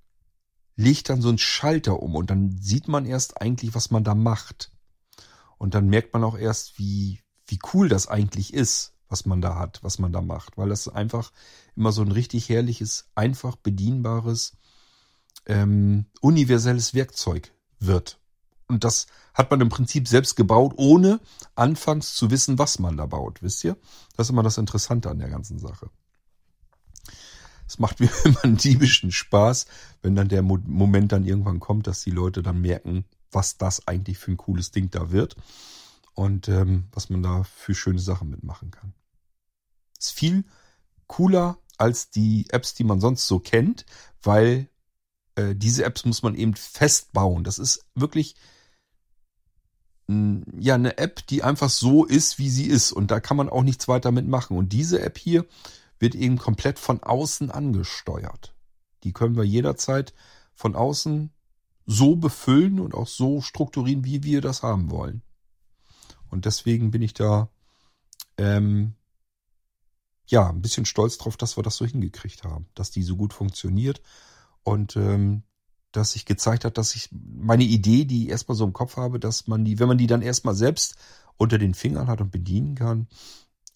[0.75, 4.15] legt dann so ein Schalter um und dann sieht man erst eigentlich, was man da
[4.15, 4.71] macht.
[5.57, 9.55] Und dann merkt man auch erst, wie, wie cool das eigentlich ist, was man da
[9.55, 11.31] hat, was man da macht, weil das einfach
[11.75, 14.57] immer so ein richtig herrliches, einfach bedienbares,
[15.45, 18.18] ähm, universelles Werkzeug wird.
[18.69, 21.19] Und das hat man im Prinzip selbst gebaut, ohne
[21.55, 23.41] anfangs zu wissen, was man da baut.
[23.41, 23.75] Wisst ihr?
[24.15, 25.89] Das ist immer das Interessante an der ganzen Sache.
[27.67, 29.65] Es macht mir immer einen diebischen Spaß,
[30.03, 34.19] wenn dann der Moment dann irgendwann kommt, dass die Leute dann merken, was das eigentlich
[34.19, 35.35] für ein cooles Ding da wird
[36.13, 38.93] und ähm, was man da für schöne Sachen mitmachen kann.
[39.97, 40.45] Ist viel
[41.07, 43.85] cooler als die Apps, die man sonst so kennt,
[44.21, 44.69] weil
[45.35, 47.43] äh, diese Apps muss man eben festbauen.
[47.43, 48.35] Das ist wirklich
[50.57, 52.91] ja eine App, die einfach so ist, wie sie ist.
[52.91, 54.57] Und da kann man auch nichts weiter mitmachen.
[54.57, 55.45] Und diese App hier
[55.99, 58.55] wird eben komplett von außen angesteuert.
[59.03, 60.13] Die können wir jederzeit
[60.55, 61.31] von außen
[61.85, 65.21] so befüllen und auch so strukturieren, wie wir das haben wollen.
[66.29, 67.49] Und deswegen bin ich da
[68.37, 68.93] ähm,
[70.27, 73.33] ja ein bisschen stolz drauf, dass wir das so hingekriegt haben, dass die so gut
[73.33, 74.01] funktioniert
[74.63, 75.43] und ähm,
[75.91, 79.19] dass sich gezeigt hat, dass ich meine Idee, die ich erstmal so im Kopf habe,
[79.19, 80.95] dass man die, wenn man die dann erstmal selbst
[81.37, 83.07] unter den Fingern hat und bedienen kann,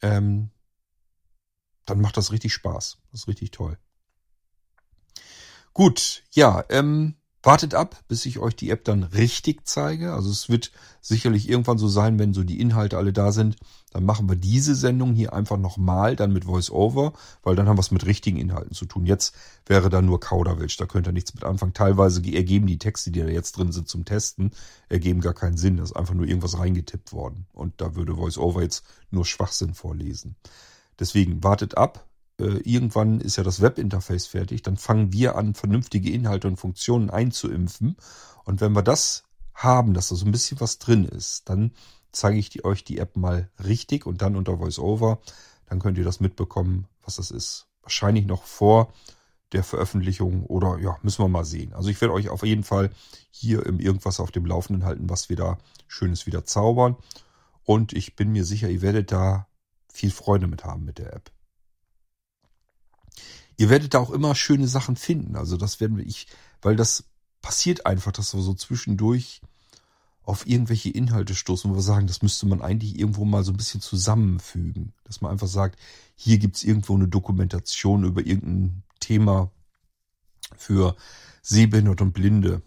[0.02, 0.50] ähm,
[1.86, 2.98] dann macht das richtig Spaß.
[3.12, 3.78] Das ist richtig toll.
[5.74, 10.14] Gut, ja, ähm, Wartet ab, bis ich euch die App dann richtig zeige.
[10.14, 10.72] Also es wird
[11.02, 13.58] sicherlich irgendwann so sein, wenn so die Inhalte alle da sind,
[13.92, 17.12] dann machen wir diese Sendung hier einfach nochmal, dann mit VoiceOver,
[17.44, 19.06] weil dann haben wir es mit richtigen Inhalten zu tun.
[19.06, 19.36] Jetzt
[19.66, 21.74] wäre da nur Kauderwelsch, da könnt ihr nichts mit anfangen.
[21.74, 24.52] Teilweise ergeben die Texte, die da jetzt drin sind zum Testen,
[24.88, 25.78] ergeben gar keinen Sinn.
[25.78, 27.46] Da ist einfach nur irgendwas reingetippt worden.
[27.52, 30.38] Und da würde VoiceOver jetzt nur Schwachsinn vorlesen.
[30.98, 32.08] Deswegen wartet ab,
[32.38, 37.96] irgendwann ist ja das Webinterface fertig, dann fangen wir an, vernünftige Inhalte und Funktionen einzuimpfen.
[38.44, 39.24] Und wenn wir das
[39.54, 41.72] haben, dass da so ein bisschen was drin ist, dann
[42.12, 45.20] zeige ich die, euch die App mal richtig und dann unter VoiceOver.
[45.68, 47.68] Dann könnt ihr das mitbekommen, was das ist.
[47.82, 48.94] Wahrscheinlich noch vor
[49.52, 51.74] der Veröffentlichung oder ja, müssen wir mal sehen.
[51.74, 52.90] Also ich werde euch auf jeden Fall
[53.30, 55.58] hier im Irgendwas auf dem Laufenden halten, was wir da
[55.88, 56.96] Schönes wieder zaubern.
[57.64, 59.48] Und ich bin mir sicher, ihr werdet da
[59.92, 61.32] viel Freude mit haben mit der App.
[63.58, 65.36] Ihr werdet da auch immer schöne Sachen finden.
[65.36, 66.28] Also das werden wir ich,
[66.62, 67.06] weil das
[67.42, 69.42] passiert einfach, dass wir so zwischendurch
[70.24, 73.58] auf irgendwelche Inhalte stoßen, wo wir sagen, das müsste man eigentlich irgendwo mal so ein
[73.58, 74.94] bisschen zusammenfügen.
[75.04, 75.78] Dass man einfach sagt,
[76.16, 79.52] hier gibt's irgendwo eine Dokumentation über irgendein Thema
[80.56, 80.96] für
[81.42, 82.62] Sehbehinderte und Blinde.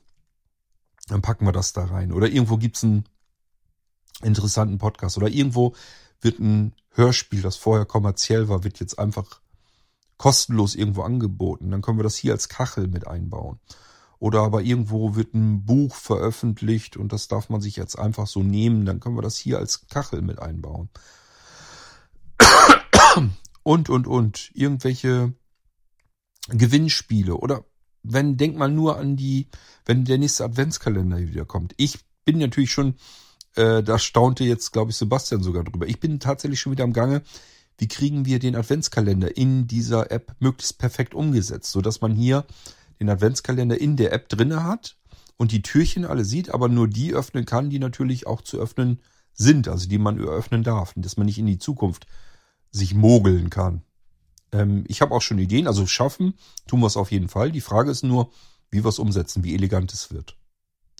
[1.09, 2.13] Dann packen wir das da rein.
[2.13, 3.05] Oder irgendwo gibt's einen
[4.23, 5.17] interessanten Podcast.
[5.17, 5.75] Oder irgendwo
[6.21, 9.41] wird ein Hörspiel, das vorher kommerziell war, wird jetzt einfach
[10.19, 11.71] kostenlos irgendwo angeboten.
[11.71, 13.59] Dann können wir das hier als Kachel mit einbauen.
[14.19, 18.43] Oder aber irgendwo wird ein Buch veröffentlicht und das darf man sich jetzt einfach so
[18.43, 18.87] nehmen.
[18.87, 20.89] Dann können wir das hier als Kachel mit einbauen.
[23.63, 24.51] Und, und, und.
[24.55, 25.35] Irgendwelche
[26.49, 27.35] Gewinnspiele.
[27.35, 27.65] Oder
[28.05, 29.49] wenn, denk mal nur an die,
[29.85, 31.75] wenn der nächste Adventskalender wieder kommt.
[31.77, 32.95] Ich bin natürlich schon,
[33.57, 35.89] äh, da staunte jetzt, glaube ich, Sebastian sogar drüber.
[35.89, 37.23] Ich bin tatsächlich schon wieder am Gange.
[37.79, 42.47] Wie kriegen wir den Adventskalender in dieser App möglichst perfekt umgesetzt, sodass man hier
[43.01, 44.97] den Adventskalender in der App drinne hat
[45.37, 49.01] und die Türchen alle sieht, aber nur die öffnen kann, die natürlich auch zu öffnen
[49.35, 52.07] sind, also die man öffnen darf, und dass man nicht in die Zukunft
[52.71, 53.83] sich mogeln kann.
[54.53, 56.35] Ähm, ich habe auch schon Ideen, also schaffen
[56.67, 57.53] tun wir es auf jeden Fall.
[57.53, 58.31] Die Frage ist nur,
[58.71, 60.37] wie wir es umsetzen, wie elegant es wird.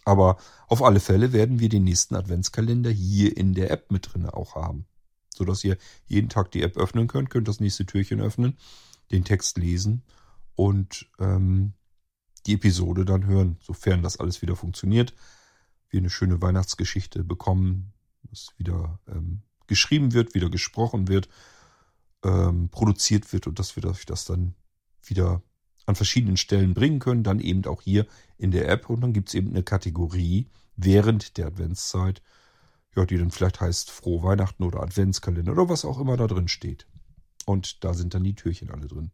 [0.05, 0.37] Aber
[0.69, 4.55] auf alle Fälle werden wir den nächsten Adventskalender hier in der App mit drinne auch
[4.55, 4.87] haben.
[5.37, 5.77] Sodass ihr
[6.07, 8.57] jeden Tag die App öffnen könnt, könnt das nächste Türchen öffnen,
[9.11, 10.03] den Text lesen
[10.55, 11.75] und ähm,
[12.47, 15.15] die Episode dann hören, sofern das alles wieder funktioniert.
[15.89, 17.93] Wir eine schöne Weihnachtsgeschichte bekommen,
[18.31, 21.29] dass wieder ähm, geschrieben wird, wieder gesprochen wird,
[22.25, 24.55] ähm, produziert wird und dass wir das dann
[25.03, 25.43] wieder
[25.87, 28.07] an verschiedenen Stellen bringen können, dann eben auch hier
[28.39, 32.23] in der App und dann gibt es eben eine Kategorie während der Adventszeit,
[32.97, 36.49] ja, die dann vielleicht heißt Frohe Weihnachten oder Adventskalender oder was auch immer da drin
[36.49, 36.87] steht.
[37.45, 39.13] Und da sind dann die Türchen alle drin.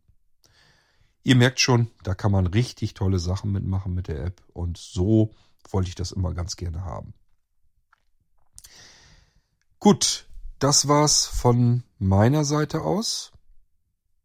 [1.25, 5.35] Ihr merkt schon, da kann man richtig tolle Sachen mitmachen mit der App und so
[5.71, 7.15] wollte ich das immer ganz gerne haben.
[9.79, 10.27] Gut,
[10.59, 13.33] das war's von meiner Seite aus.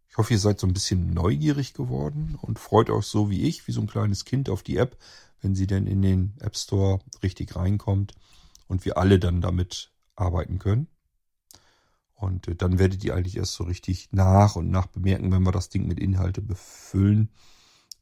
[0.07, 3.67] Ich hoffe, ihr seid so ein bisschen neugierig geworden und freut euch so wie ich,
[3.67, 4.97] wie so ein kleines Kind auf die App,
[5.41, 8.13] wenn sie denn in den App Store richtig reinkommt
[8.67, 10.87] und wir alle dann damit arbeiten können.
[12.15, 15.51] Und äh, dann werdet ihr eigentlich erst so richtig nach und nach bemerken, wenn wir
[15.51, 17.29] das Ding mit Inhalte befüllen,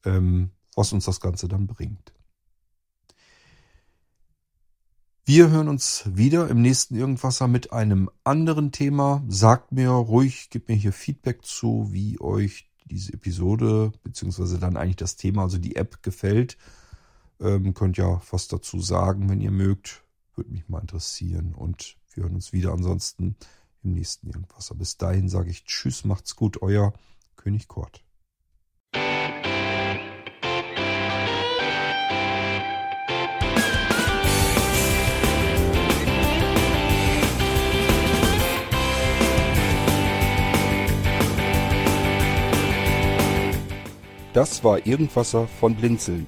[0.05, 2.13] ähm, was uns das Ganze dann bringt.
[5.28, 9.24] Wir hören uns wieder im nächsten Irgendwasser mit einem anderen Thema.
[9.28, 14.97] Sagt mir ruhig, gebt mir hier Feedback zu, wie euch diese Episode, beziehungsweise dann eigentlich
[14.97, 16.57] das Thema, also die App gefällt.
[17.41, 20.05] Ähm, könnt ja was dazu sagen, wenn ihr mögt.
[20.36, 21.53] Würde mich mal interessieren.
[21.53, 23.36] Und wir hören uns wieder ansonsten
[23.83, 24.71] im nächsten Irgendwas.
[24.75, 26.93] Bis dahin sage ich Tschüss, macht's gut, euer
[27.36, 28.03] König Kort.
[44.33, 46.27] Das war Irgendwasser von Blinzeln.